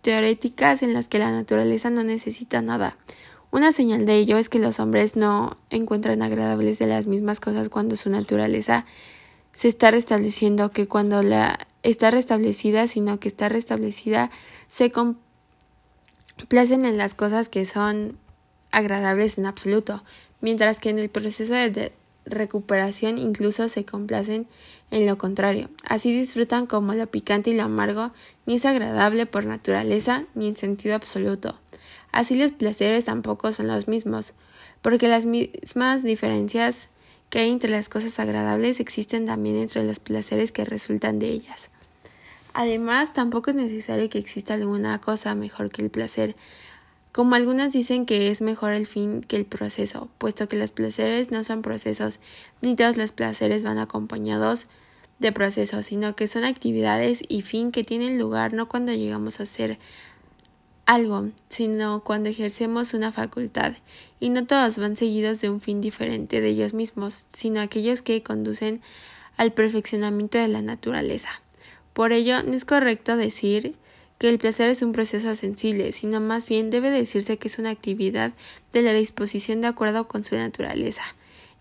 teoréticas 0.01 0.83
en 0.83 0.93
las 0.93 1.07
que 1.07 1.19
la 1.19 1.31
naturaleza 1.31 1.89
no 1.89 2.03
necesita 2.03 2.61
nada. 2.61 2.97
Una 3.51 3.71
señal 3.71 4.05
de 4.05 4.15
ello 4.15 4.37
es 4.37 4.49
que 4.49 4.59
los 4.59 4.79
hombres 4.79 5.15
no 5.15 5.57
encuentran 5.69 6.21
agradables 6.23 6.79
de 6.79 6.87
las 6.87 7.05
mismas 7.07 7.39
cosas 7.39 7.69
cuando 7.69 7.95
su 7.95 8.09
naturaleza 8.09 8.85
se 9.53 9.67
está 9.67 9.91
restableciendo 9.91 10.71
que 10.71 10.87
cuando 10.87 11.21
la 11.21 11.67
está 11.83 12.11
restablecida, 12.11 12.87
sino 12.87 13.19
que 13.19 13.27
está 13.27 13.49
restablecida, 13.49 14.31
se 14.69 14.91
complacen 14.91 16.85
en 16.85 16.97
las 16.97 17.13
cosas 17.13 17.49
que 17.49 17.65
son 17.65 18.17
agradables 18.71 19.37
en 19.37 19.45
absoluto, 19.45 20.03
mientras 20.41 20.79
que 20.79 20.89
en 20.89 20.99
el 20.99 21.09
proceso 21.09 21.53
de 21.53 21.91
recuperación 22.25 23.17
incluso 23.17 23.69
se 23.69 23.85
complacen 23.85 24.47
en 24.91 25.05
lo 25.05 25.17
contrario. 25.17 25.69
Así 25.83 26.15
disfrutan 26.15 26.67
como 26.67 26.93
lo 26.93 27.07
picante 27.07 27.49
y 27.51 27.55
lo 27.55 27.63
amargo, 27.63 28.11
ni 28.45 28.55
es 28.55 28.65
agradable 28.65 29.25
por 29.25 29.45
naturaleza 29.45 30.23
ni 30.33 30.47
en 30.47 30.57
sentido 30.57 30.95
absoluto. 30.95 31.59
Así 32.11 32.35
los 32.35 32.51
placeres 32.51 33.05
tampoco 33.05 33.51
son 33.51 33.67
los 33.67 33.87
mismos, 33.87 34.33
porque 34.81 35.07
las 35.07 35.25
mismas 35.25 36.03
diferencias 36.03 36.87
que 37.29 37.39
hay 37.39 37.49
entre 37.49 37.71
las 37.71 37.89
cosas 37.89 38.19
agradables 38.19 38.79
existen 38.79 39.25
también 39.25 39.55
entre 39.55 39.83
los 39.83 39.99
placeres 39.99 40.51
que 40.51 40.65
resultan 40.65 41.17
de 41.17 41.29
ellas. 41.29 41.69
Además, 42.53 43.13
tampoco 43.13 43.49
es 43.49 43.55
necesario 43.55 44.09
que 44.09 44.19
exista 44.19 44.53
alguna 44.53 44.99
cosa 45.01 45.33
mejor 45.33 45.71
que 45.71 45.81
el 45.81 45.89
placer, 45.89 46.35
como 47.11 47.35
algunos 47.35 47.73
dicen 47.73 48.05
que 48.05 48.29
es 48.29 48.41
mejor 48.41 48.73
el 48.73 48.85
fin 48.85 49.21
que 49.21 49.35
el 49.35 49.45
proceso, 49.45 50.09
puesto 50.17 50.47
que 50.47 50.57
los 50.57 50.71
placeres 50.71 51.31
no 51.31 51.43
son 51.43 51.61
procesos, 51.61 52.19
ni 52.61 52.75
todos 52.75 52.97
los 52.97 53.11
placeres 53.11 53.63
van 53.63 53.77
acompañados 53.77 54.67
de 55.19 55.31
procesos, 55.31 55.85
sino 55.87 56.15
que 56.15 56.27
son 56.27 56.43
actividades 56.43 57.21
y 57.27 57.41
fin 57.41 57.71
que 57.71 57.83
tienen 57.83 58.19
lugar 58.19 58.53
no 58.53 58.67
cuando 58.67 58.93
llegamos 58.93 59.39
a 59.39 59.43
hacer 59.43 59.79
algo, 60.85 61.29
sino 61.49 62.03
cuando 62.03 62.29
ejercemos 62.29 62.93
una 62.93 63.11
facultad, 63.11 63.73
y 64.19 64.29
no 64.29 64.45
todos 64.45 64.77
van 64.77 64.97
seguidos 64.97 65.41
de 65.41 65.49
un 65.49 65.61
fin 65.61 65.81
diferente 65.81 66.41
de 66.41 66.49
ellos 66.49 66.73
mismos, 66.73 67.25
sino 67.33 67.61
aquellos 67.61 68.01
que 68.01 68.21
conducen 68.21 68.81
al 69.37 69.53
perfeccionamiento 69.53 70.37
de 70.37 70.47
la 70.49 70.61
naturaleza. 70.61 71.42
Por 71.93 72.11
ello, 72.11 72.41
no 72.43 72.53
es 72.53 72.65
correcto 72.65 73.15
decir 73.17 73.75
que 74.17 74.29
el 74.29 74.39
placer 74.39 74.69
es 74.69 74.81
un 74.81 74.93
proceso 74.93 75.35
sensible, 75.35 75.91
sino 75.91 76.19
más 76.19 76.47
bien 76.47 76.69
debe 76.69 76.89
decirse 76.89 77.37
que 77.37 77.47
es 77.47 77.59
una 77.59 77.69
actividad 77.69 78.33
de 78.71 78.81
la 78.81 78.93
disposición 78.93 79.61
de 79.61 79.67
acuerdo 79.67 80.07
con 80.07 80.23
su 80.23 80.35
naturaleza, 80.35 81.03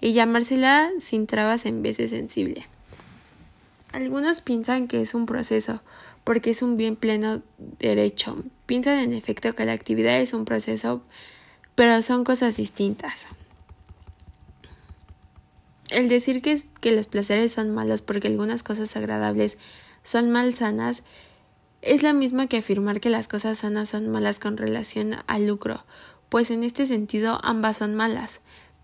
y 0.00 0.12
llamársela 0.12 0.90
sin 1.00 1.26
trabas 1.26 1.66
en 1.66 1.82
vez 1.82 1.96
de 1.96 2.08
sensible. 2.08 2.66
Algunos 3.92 4.40
piensan 4.40 4.88
que 4.88 5.02
es 5.02 5.14
un 5.14 5.26
proceso, 5.26 5.82
porque 6.24 6.50
es 6.50 6.62
un 6.62 6.76
bien 6.76 6.96
pleno 6.96 7.42
derecho. 7.58 8.42
Piensan 8.66 8.98
en 9.00 9.12
efecto 9.12 9.54
que 9.54 9.66
la 9.66 9.72
actividad 9.72 10.18
es 10.20 10.32
un 10.32 10.44
proceso, 10.44 11.02
pero 11.74 12.00
son 12.00 12.24
cosas 12.24 12.56
distintas. 12.56 13.26
El 15.90 16.08
decir 16.08 16.40
que, 16.40 16.62
que 16.80 16.92
los 16.92 17.06
placeres 17.06 17.52
son 17.52 17.74
malos 17.74 18.00
porque 18.00 18.28
algunas 18.28 18.62
cosas 18.62 18.96
agradables 18.96 19.58
son 20.02 20.30
malsanas 20.30 21.02
es 21.82 22.04
lo 22.04 22.14
mismo 22.14 22.46
que 22.46 22.58
afirmar 22.58 23.00
que 23.00 23.10
las 23.10 23.26
cosas 23.26 23.58
sanas 23.58 23.88
son 23.88 24.08
malas 24.08 24.38
con 24.38 24.56
relación 24.56 25.16
al 25.26 25.48
lucro, 25.48 25.84
pues 26.28 26.52
en 26.52 26.62
este 26.62 26.86
sentido 26.86 27.40
ambas 27.42 27.78
son 27.78 27.96
malas, 27.96 28.40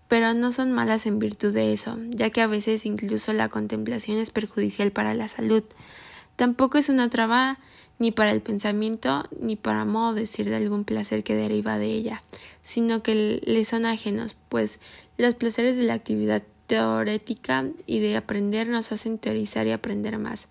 pero 0.09 0.33
no 0.33 0.51
son 0.51 0.73
malas 0.73 1.05
en 1.05 1.17
virtud 1.17 1.53
de 1.53 1.71
eso, 1.71 1.97
ya 2.09 2.29
que 2.29 2.41
a 2.41 2.47
veces 2.47 2.85
incluso 2.85 3.31
la 3.31 3.47
contemplación 3.47 4.17
es 4.17 4.31
perjudicial 4.31 4.91
para 4.91 5.13
la 5.13 5.29
salud. 5.29 5.63
Tampoco 6.35 6.77
es 6.77 6.89
una 6.89 7.09
traba 7.09 7.57
ni 7.99 8.11
para 8.11 8.31
el 8.31 8.41
pensamiento 8.41 9.23
ni 9.39 9.55
para 9.55 9.85
modo 9.85 10.13
decir 10.13 10.49
de 10.49 10.57
algún 10.57 10.83
placer 10.83 11.23
que 11.23 11.35
deriva 11.35 11.77
de 11.77 11.87
ella, 11.87 12.21
sino 12.63 13.01
que 13.01 13.41
le 13.45 13.65
son 13.65 13.85
ajenos, 13.85 14.35
pues 14.49 14.79
los 15.17 15.35
placeres 15.35 15.77
de 15.77 15.83
la 15.83 15.93
actividad 15.93 16.43
teorética 16.67 17.65
y 17.85 17.99
de 17.99 18.17
aprender 18.17 18.67
nos 18.67 18.91
hacen 18.91 19.17
teorizar 19.19 19.67
y 19.67 19.71
aprender 19.71 20.17
más. 20.17 20.47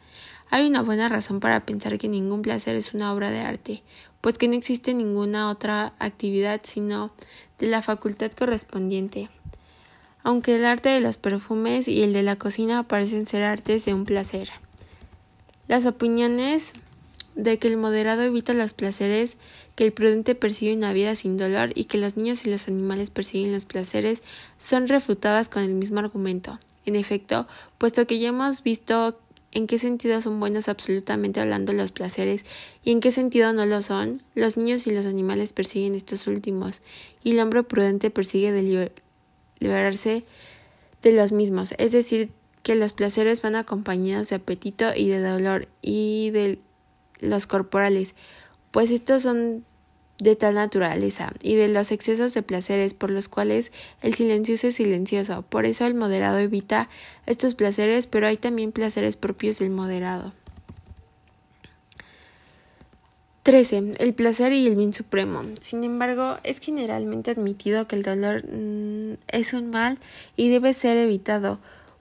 Hay 0.50 0.66
una 0.66 0.82
buena 0.82 1.08
razón 1.08 1.40
para 1.40 1.66
pensar 1.66 1.98
que 1.98 2.08
ningún 2.08 2.42
placer 2.42 2.74
es 2.74 2.94
una 2.94 3.12
obra 3.12 3.30
de 3.30 3.40
arte, 3.40 3.82
pues 4.20 4.38
que 4.38 4.48
no 4.48 4.54
existe 4.54 4.94
ninguna 4.94 5.50
otra 5.50 5.92
actividad 5.98 6.60
sino 6.64 7.12
de 7.58 7.66
la 7.66 7.82
facultad 7.82 8.32
correspondiente. 8.32 9.28
Aunque 10.22 10.56
el 10.56 10.64
arte 10.64 10.88
de 10.88 11.00
los 11.00 11.18
perfumes 11.18 11.86
y 11.86 12.02
el 12.02 12.12
de 12.12 12.22
la 12.22 12.36
cocina 12.36 12.82
parecen 12.82 13.26
ser 13.26 13.42
artes 13.42 13.84
de 13.84 13.94
un 13.94 14.04
placer. 14.04 14.50
Las 15.68 15.84
opiniones 15.84 16.72
de 17.34 17.58
que 17.58 17.68
el 17.68 17.76
moderado 17.76 18.22
evita 18.22 18.52
los 18.52 18.74
placeres, 18.74 19.36
que 19.76 19.84
el 19.84 19.92
prudente 19.92 20.34
persigue 20.34 20.74
una 20.74 20.92
vida 20.92 21.14
sin 21.14 21.36
dolor 21.36 21.70
y 21.74 21.84
que 21.84 21.98
los 21.98 22.16
niños 22.16 22.44
y 22.44 22.50
los 22.50 22.68
animales 22.68 23.10
persiguen 23.10 23.52
los 23.52 23.64
placeres 23.64 24.22
son 24.58 24.88
refutadas 24.88 25.48
con 25.48 25.62
el 25.62 25.74
mismo 25.74 26.00
argumento. 26.00 26.58
En 26.84 26.96
efecto, 26.96 27.46
puesto 27.76 28.06
que 28.06 28.18
ya 28.18 28.30
hemos 28.30 28.62
visto 28.62 29.20
en 29.52 29.66
qué 29.66 29.78
sentido 29.78 30.20
son 30.20 30.40
buenos 30.40 30.68
absolutamente 30.68 31.40
hablando 31.40 31.72
los 31.72 31.92
placeres 31.92 32.44
y 32.84 32.92
en 32.92 33.00
qué 33.00 33.12
sentido 33.12 33.52
no 33.52 33.66
lo 33.66 33.82
son, 33.82 34.22
los 34.34 34.56
niños 34.56 34.86
y 34.86 34.90
los 34.90 35.06
animales 35.06 35.52
persiguen 35.52 35.94
estos 35.94 36.26
últimos, 36.26 36.82
y 37.22 37.32
el 37.32 37.40
hombre 37.40 37.62
prudente 37.62 38.10
persigue 38.10 38.90
liberarse 39.58 40.24
de 41.02 41.12
los 41.12 41.32
mismos, 41.32 41.74
es 41.78 41.92
decir, 41.92 42.30
que 42.62 42.74
los 42.74 42.92
placeres 42.92 43.40
van 43.40 43.54
acompañados 43.54 44.28
de 44.28 44.36
apetito 44.36 44.94
y 44.94 45.08
de 45.08 45.20
dolor 45.20 45.68
y 45.80 46.30
de 46.30 46.58
los 47.20 47.46
corporales, 47.46 48.14
pues 48.70 48.90
estos 48.90 49.22
son 49.22 49.64
de 50.18 50.34
tal 50.34 50.54
naturaleza, 50.54 51.32
y 51.40 51.54
de 51.54 51.68
los 51.68 51.92
excesos 51.92 52.34
de 52.34 52.42
placeres 52.42 52.94
por 52.94 53.10
los 53.10 53.28
cuales 53.28 53.72
el 54.02 54.14
silencioso 54.14 54.68
es 54.68 54.76
silencioso. 54.76 55.42
Por 55.42 55.64
eso 55.64 55.86
el 55.86 55.94
moderado 55.94 56.38
evita 56.38 56.88
estos 57.26 57.54
placeres, 57.54 58.06
pero 58.06 58.26
hay 58.26 58.36
también 58.36 58.72
placeres 58.72 59.16
propios 59.16 59.58
del 59.58 59.70
moderado. 59.70 60.32
13. 63.48 63.94
El 63.98 64.12
placer 64.12 64.52
y 64.52 64.66
el 64.66 64.76
bien 64.76 64.92
supremo. 64.92 65.42
Sin 65.60 65.82
embargo, 65.82 66.36
es 66.42 66.58
generalmente 66.58 67.30
admitido 67.30 67.88
que 67.88 67.96
el 67.96 68.02
dolor 68.02 68.44
mm, 68.44 69.14
es 69.28 69.54
un 69.54 69.70
mal 69.70 69.98
y 70.36 70.50
debe 70.50 70.74
ser 70.74 70.98
evitado, 70.98 71.58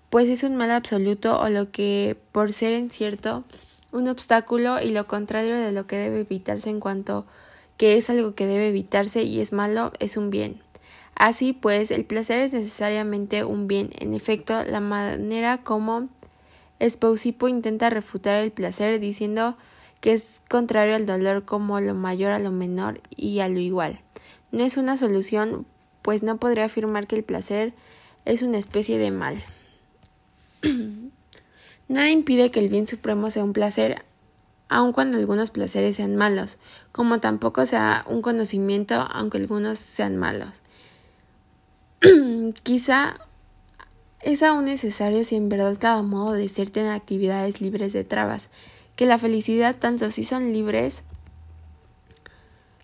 pues 0.10 0.28
es 0.28 0.44
un 0.44 0.58
mal 0.58 0.72
absoluto 0.72 1.40
o 1.40 1.48
lo 1.48 1.72
que, 1.72 2.18
por 2.34 2.52
ser 2.52 2.74
incierto, 2.74 3.46
un 3.94 4.10
obstáculo 4.10 4.82
y 4.82 4.90
lo 4.90 5.08
contrario 5.08 5.56
de 5.58 5.72
lo 5.72 5.88
que 5.88 5.96
debe 5.96 6.20
evitarse 6.20 6.70
en 6.70 6.82
cuanto 6.82 7.26
que 7.77 7.98
es 7.98 8.10
algo 8.10 8.36
que 8.36 8.46
debe 8.46 8.69
evitarse 8.69 9.24
y 9.24 9.39
es 9.39 9.53
malo, 9.53 9.93
es 10.00 10.17
un 10.17 10.29
bien. 10.29 10.60
Así 11.15 11.53
pues, 11.53 11.89
el 11.91 12.05
placer 12.05 12.39
es 12.39 12.53
necesariamente 12.53 13.43
un 13.43 13.67
bien. 13.67 13.89
En 13.98 14.13
efecto, 14.13 14.63
la 14.63 14.79
manera 14.79 15.60
como 15.60 16.10
Espousipo 16.79 17.48
intenta 17.48 17.89
refutar 17.89 18.43
el 18.43 18.51
placer 18.51 19.00
diciendo 19.00 19.57
que 20.00 20.13
es 20.13 20.41
contrario 20.48 20.96
al 20.96 21.07
dolor 21.07 21.43
como 21.43 21.79
lo 21.79 21.96
mayor 21.96 22.31
a 22.31 22.39
lo 22.39 22.51
menor 22.51 23.01
y 23.15 23.39
a 23.39 23.50
lo 23.50 23.60
igual. 23.60 24.00
No 24.51 24.63
es 24.63 24.77
una 24.77 24.96
solución, 24.96 25.65
pues 26.03 26.22
no 26.22 26.38
podría 26.38 26.65
afirmar 26.65 27.07
que 27.07 27.15
el 27.15 27.24
placer 27.24 27.74
es 28.25 28.43
una 28.43 28.60
especie 28.60 28.98
de 28.98 29.12
mal. 29.12 29.43
Nada 31.88 32.12
impide 32.12 32.51
que 32.51 32.60
el 32.60 32.69
bien 32.69 32.88
supremo 32.88 33.31
sea 33.31 33.43
un 33.43 33.53
placer, 33.53 34.03
aun 34.70 34.92
cuando 34.92 35.18
algunos 35.18 35.52
placeres 35.52 35.96
sean 35.96 36.16
malos, 36.16 36.58
como 36.92 37.20
tampoco 37.20 37.66
sea 37.66 38.06
un 38.08 38.22
conocimiento, 38.22 38.96
aunque 39.12 39.38
algunos 39.38 39.80
sean 39.80 40.18
malos. 40.18 40.62
Quizá 42.64 43.20
es 44.22 44.44
aún 44.44 44.66
necesario 44.66 45.24
si 45.24 45.36
en 45.36 45.50
verdad 45.50 45.78
cada 45.80 46.02
modo 46.02 46.34
de 46.34 46.50
ser 46.50 46.70
tiene 46.70 46.92
actividades 46.92 47.62
libres 47.62 47.94
de 47.94 48.04
trabas, 48.04 48.50
que 48.96 49.06
la 49.06 49.18
felicidad 49.18 49.76
tanto 49.78 50.10
si 50.10 50.24
son 50.24 50.54
libres 50.54 51.04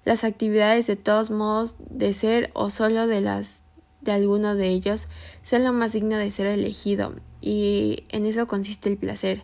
las 0.05 0.23
actividades 0.23 0.87
de 0.87 0.95
todos 0.95 1.31
modos 1.31 1.75
de 1.79 2.13
ser 2.13 2.51
o 2.53 2.69
solo 2.69 3.07
de 3.07 3.21
las 3.21 3.61
de 4.01 4.11
alguno 4.11 4.55
de 4.55 4.67
ellos 4.67 5.07
sea 5.43 5.59
lo 5.59 5.71
más 5.71 5.93
digno 5.93 6.17
de 6.17 6.29
ser 6.29 6.45
elegido 6.47 7.13
y 7.41 8.03
en 8.09 8.25
eso 8.25 8.47
consiste 8.47 8.89
el 8.89 8.97
placer 8.97 9.43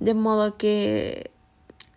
de 0.00 0.14
modo 0.14 0.56
que 0.56 1.30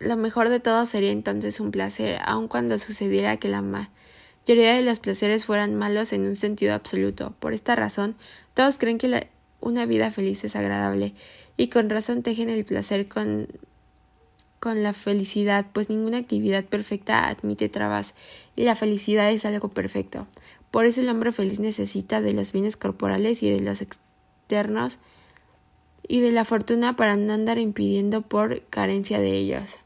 lo 0.02 0.16
mejor 0.16 0.48
de 0.48 0.60
todo 0.60 0.84
sería 0.86 1.12
entonces 1.12 1.60
un 1.60 1.70
placer, 1.70 2.18
aun 2.24 2.48
cuando 2.48 2.78
sucediera 2.78 3.36
que 3.36 3.48
la 3.48 3.62
mayoría 3.62 4.74
de 4.74 4.82
los 4.82 4.98
placeres 4.98 5.44
fueran 5.44 5.74
malos 5.74 6.12
en 6.12 6.22
un 6.22 6.36
sentido 6.36 6.74
absoluto. 6.74 7.34
Por 7.38 7.54
esta 7.54 7.76
razón, 7.76 8.16
todos 8.54 8.78
creen 8.78 8.98
que 8.98 9.28
una 9.60 9.86
vida 9.86 10.10
feliz 10.10 10.44
es 10.44 10.56
agradable, 10.56 11.14
y 11.56 11.68
con 11.68 11.90
razón 11.90 12.22
tejen 12.22 12.50
el 12.50 12.64
placer 12.64 13.08
con, 13.08 13.48
con 14.58 14.82
la 14.82 14.92
felicidad, 14.92 15.66
pues 15.72 15.88
ninguna 15.88 16.18
actividad 16.18 16.64
perfecta 16.64 17.28
admite 17.28 17.68
trabas, 17.68 18.14
y 18.56 18.64
la 18.64 18.74
felicidad 18.74 19.30
es 19.30 19.44
algo 19.44 19.68
perfecto. 19.68 20.26
Por 20.70 20.86
eso 20.86 21.02
el 21.02 21.08
hombre 21.10 21.32
feliz 21.32 21.60
necesita 21.60 22.20
de 22.20 22.32
los 22.32 22.50
bienes 22.52 22.76
corporales 22.76 23.42
y 23.42 23.50
de 23.50 23.60
los 23.60 23.82
externos 23.82 24.98
y 26.08 26.20
de 26.20 26.32
la 26.32 26.44
fortuna 26.44 26.96
para 26.96 27.16
no 27.16 27.32
andar 27.32 27.58
impidiendo 27.58 28.22
por 28.22 28.62
carencia 28.64 29.20
de 29.20 29.32
ellos. 29.34 29.78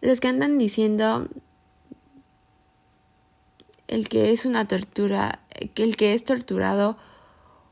Los 0.00 0.20
que 0.20 0.28
andan 0.28 0.58
diciendo 0.58 1.28
el 3.88 4.08
que 4.08 4.32
es 4.32 4.44
una 4.44 4.68
tortura, 4.68 5.40
el 5.76 5.96
que 5.96 6.14
es 6.14 6.24
torturado 6.24 6.96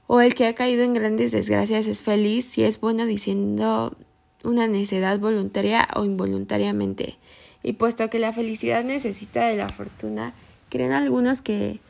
o 0.07 0.21
el 0.21 0.35
que 0.35 0.47
ha 0.47 0.55
caído 0.55 0.83
en 0.83 0.95
grandes 0.95 1.33
desgracias 1.33 1.87
es 1.87 2.03
feliz 2.03 2.47
si 2.47 2.65
es 2.65 2.81
bueno 2.81 3.07
diciendo 3.07 3.97
una 4.45 4.67
necedad 4.67 5.19
voluntaria 5.19 5.89
o 5.95 6.05
involuntariamente. 6.05 7.17
Y 7.63 7.75
puesto 7.75 8.09
que 8.11 8.19
la 8.19 8.33
felicidad 8.33 8.85
necesita 8.85 9.47
de 9.47 9.57
la 9.57 9.69
fortuna, 9.69 10.35
creen 10.69 10.93
algunos 10.93 11.43
que 11.43 11.81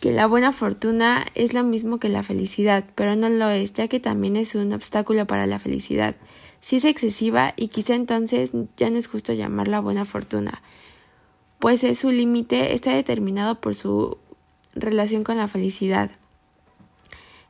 que 0.00 0.12
la 0.12 0.26
buena 0.26 0.52
fortuna 0.52 1.24
es 1.34 1.54
lo 1.54 1.64
mismo 1.64 1.98
que 1.98 2.10
la 2.10 2.22
felicidad, 2.22 2.84
pero 2.94 3.16
no 3.16 3.30
lo 3.30 3.48
es, 3.48 3.72
ya 3.72 3.88
que 3.88 4.00
también 4.00 4.36
es 4.36 4.54
un 4.54 4.74
obstáculo 4.74 5.26
para 5.26 5.46
la 5.46 5.58
felicidad 5.58 6.14
si 6.64 6.76
es 6.76 6.86
excesiva 6.86 7.52
y 7.58 7.68
quizá 7.68 7.94
entonces 7.94 8.52
ya 8.78 8.88
no 8.88 8.96
es 8.96 9.06
justo 9.06 9.34
llamarla 9.34 9.80
buena 9.80 10.06
fortuna, 10.06 10.62
pues 11.58 11.82
su 11.98 12.10
límite 12.10 12.72
está 12.72 12.94
determinado 12.94 13.60
por 13.60 13.74
su 13.74 14.16
relación 14.74 15.24
con 15.24 15.36
la 15.36 15.46
felicidad. 15.46 16.10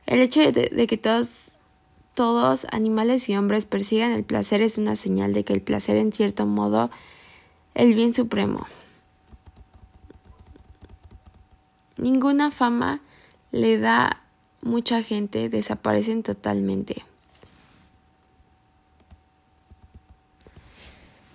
El 0.05 0.19
hecho 0.19 0.41
de, 0.51 0.87
que 0.87 0.97
todos, 0.97 1.53
todos, 2.13 2.67
animales 2.71 3.29
y 3.29 3.37
hombres, 3.37 3.63
persigan 3.63 4.11
el 4.11 4.25
placer 4.25 4.61
es 4.61 4.77
una 4.77 4.97
señal 4.97 5.33
de 5.33 5.45
que 5.45 5.53
el 5.53 5.61
placer 5.61 5.95
en 5.95 6.11
cierto 6.11 6.45
modo 6.45 6.91
el 7.73 7.95
bien 7.95 8.13
supremo. 8.13 8.67
Ninguna 11.95 12.51
fama 12.51 12.99
le 13.53 13.79
da 13.79 14.23
mucha 14.61 15.03
gente, 15.03 15.47
desaparecen 15.47 16.21
totalmente. 16.21 17.05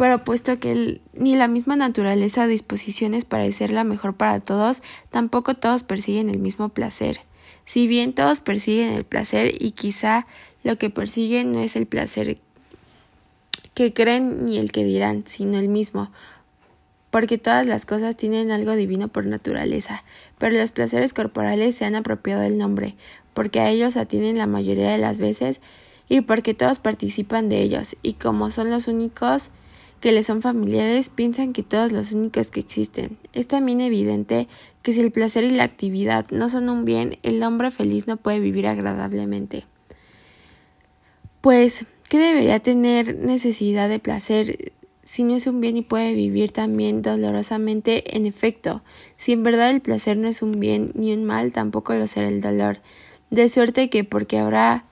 Pero 0.01 0.25
puesto 0.25 0.59
que 0.59 1.03
ni 1.13 1.37
la 1.37 1.47
misma 1.47 1.77
naturaleza 1.77 2.45
o 2.45 2.47
disposiciones 2.47 3.27
para 3.27 3.53
ser 3.53 3.71
la 3.71 3.85
mejor 3.85 4.15
para 4.15 4.41
todos, 4.41 4.83
tampoco 5.11 5.57
todos 5.57 5.83
persiguen 5.83 6.31
el 6.31 6.39
mismo 6.39 6.71
placer. 6.71 7.21
Si 7.67 7.87
bien 7.87 8.15
todos 8.15 8.41
persiguen 8.41 8.95
el 8.95 9.05
placer 9.05 9.63
y 9.63 9.73
quizá 9.73 10.27
lo 10.65 10.79
que 10.79 10.89
persiguen 10.89 11.53
no 11.53 11.61
es 11.61 11.77
el 11.77 11.85
placer 11.85 12.39
que 13.75 13.93
creen 13.93 14.47
ni 14.47 14.57
el 14.57 14.73
que 14.73 14.85
dirán, 14.85 15.25
sino 15.27 15.59
el 15.59 15.69
mismo, 15.69 16.11
porque 17.11 17.37
todas 17.37 17.67
las 17.67 17.85
cosas 17.85 18.17
tienen 18.17 18.53
algo 18.53 18.77
divino 18.77 19.09
por 19.09 19.27
naturaleza, 19.27 20.03
pero 20.39 20.57
los 20.57 20.73
placeres 20.73 21.13
corporales 21.13 21.75
se 21.75 21.85
han 21.85 21.95
apropiado 21.95 22.41
del 22.41 22.57
nombre, 22.57 22.95
porque 23.35 23.61
a 23.61 23.69
ellos 23.69 23.99
atienden 23.99 24.39
la 24.39 24.47
mayoría 24.47 24.93
de 24.93 24.97
las 24.97 25.19
veces 25.19 25.61
y 26.09 26.23
porque 26.23 26.55
todos 26.55 26.79
participan 26.79 27.51
de 27.51 27.61
ellos, 27.61 27.97
y 28.03 28.15
como 28.15 28.49
son 28.51 28.71
los 28.71 28.89
únicos 28.89 29.51
que 30.01 30.13
les 30.13 30.27
son 30.27 30.43
familiares 30.43 31.11
piensan 31.11 31.53
que 31.53 31.63
todos 31.63 31.93
los 31.93 32.13
únicos 32.13 32.51
que 32.51 32.61
existen. 32.61 33.19
Es 33.33 33.47
también 33.47 33.81
evidente 33.81 34.49
que 34.83 34.93
si 34.93 35.01
el 35.01 35.13
placer 35.13 35.45
y 35.45 35.51
la 35.51 35.65
actividad 35.65 36.27
no 36.31 36.49
son 36.49 36.69
un 36.69 36.85
bien, 36.85 37.19
el 37.23 37.43
hombre 37.43 37.71
feliz 37.71 38.07
no 38.07 38.17
puede 38.17 38.41
vivir 38.41 38.67
agradablemente. 38.67 39.65
Pues, 41.43 41.85
¿qué 42.09 42.19
debería 42.19 42.61
tener 42.61 43.17
necesidad 43.17 43.89
de 43.89 43.99
placer 43.99 44.73
si 45.03 45.23
no 45.23 45.35
es 45.35 45.47
un 45.47 45.61
bien 45.61 45.77
y 45.77 45.83
puede 45.83 46.15
vivir 46.15 46.53
también 46.53 47.03
dolorosamente? 47.03 48.17
En 48.17 48.27
efecto, 48.27 48.83
si 49.17 49.33
en 49.33 49.43
verdad 49.43 49.71
el 49.71 49.81
placer 49.81 50.17
no 50.17 50.29
es 50.29 50.41
un 50.43 50.61
bien 50.61 50.93
ni 50.95 51.13
un 51.13 51.25
mal, 51.25 51.53
tampoco 51.53 51.95
lo 51.95 52.07
será 52.07 52.29
el 52.29 52.41
dolor. 52.41 52.79
De 53.31 53.49
suerte 53.49 53.91
que 53.91 54.05
porque 54.05 54.39
habrá 54.39 54.85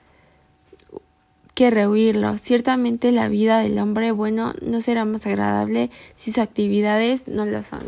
que 1.53 1.69
rehuirlo. 1.69 2.37
Ciertamente 2.37 3.11
la 3.11 3.27
vida 3.27 3.59
del 3.59 3.79
hombre 3.79 4.11
bueno 4.11 4.53
no 4.61 4.81
será 4.81 5.05
más 5.05 5.25
agradable 5.25 5.89
si 6.15 6.31
sus 6.31 6.39
actividades 6.39 7.27
no 7.27 7.45
lo 7.45 7.63
son. 7.63 7.81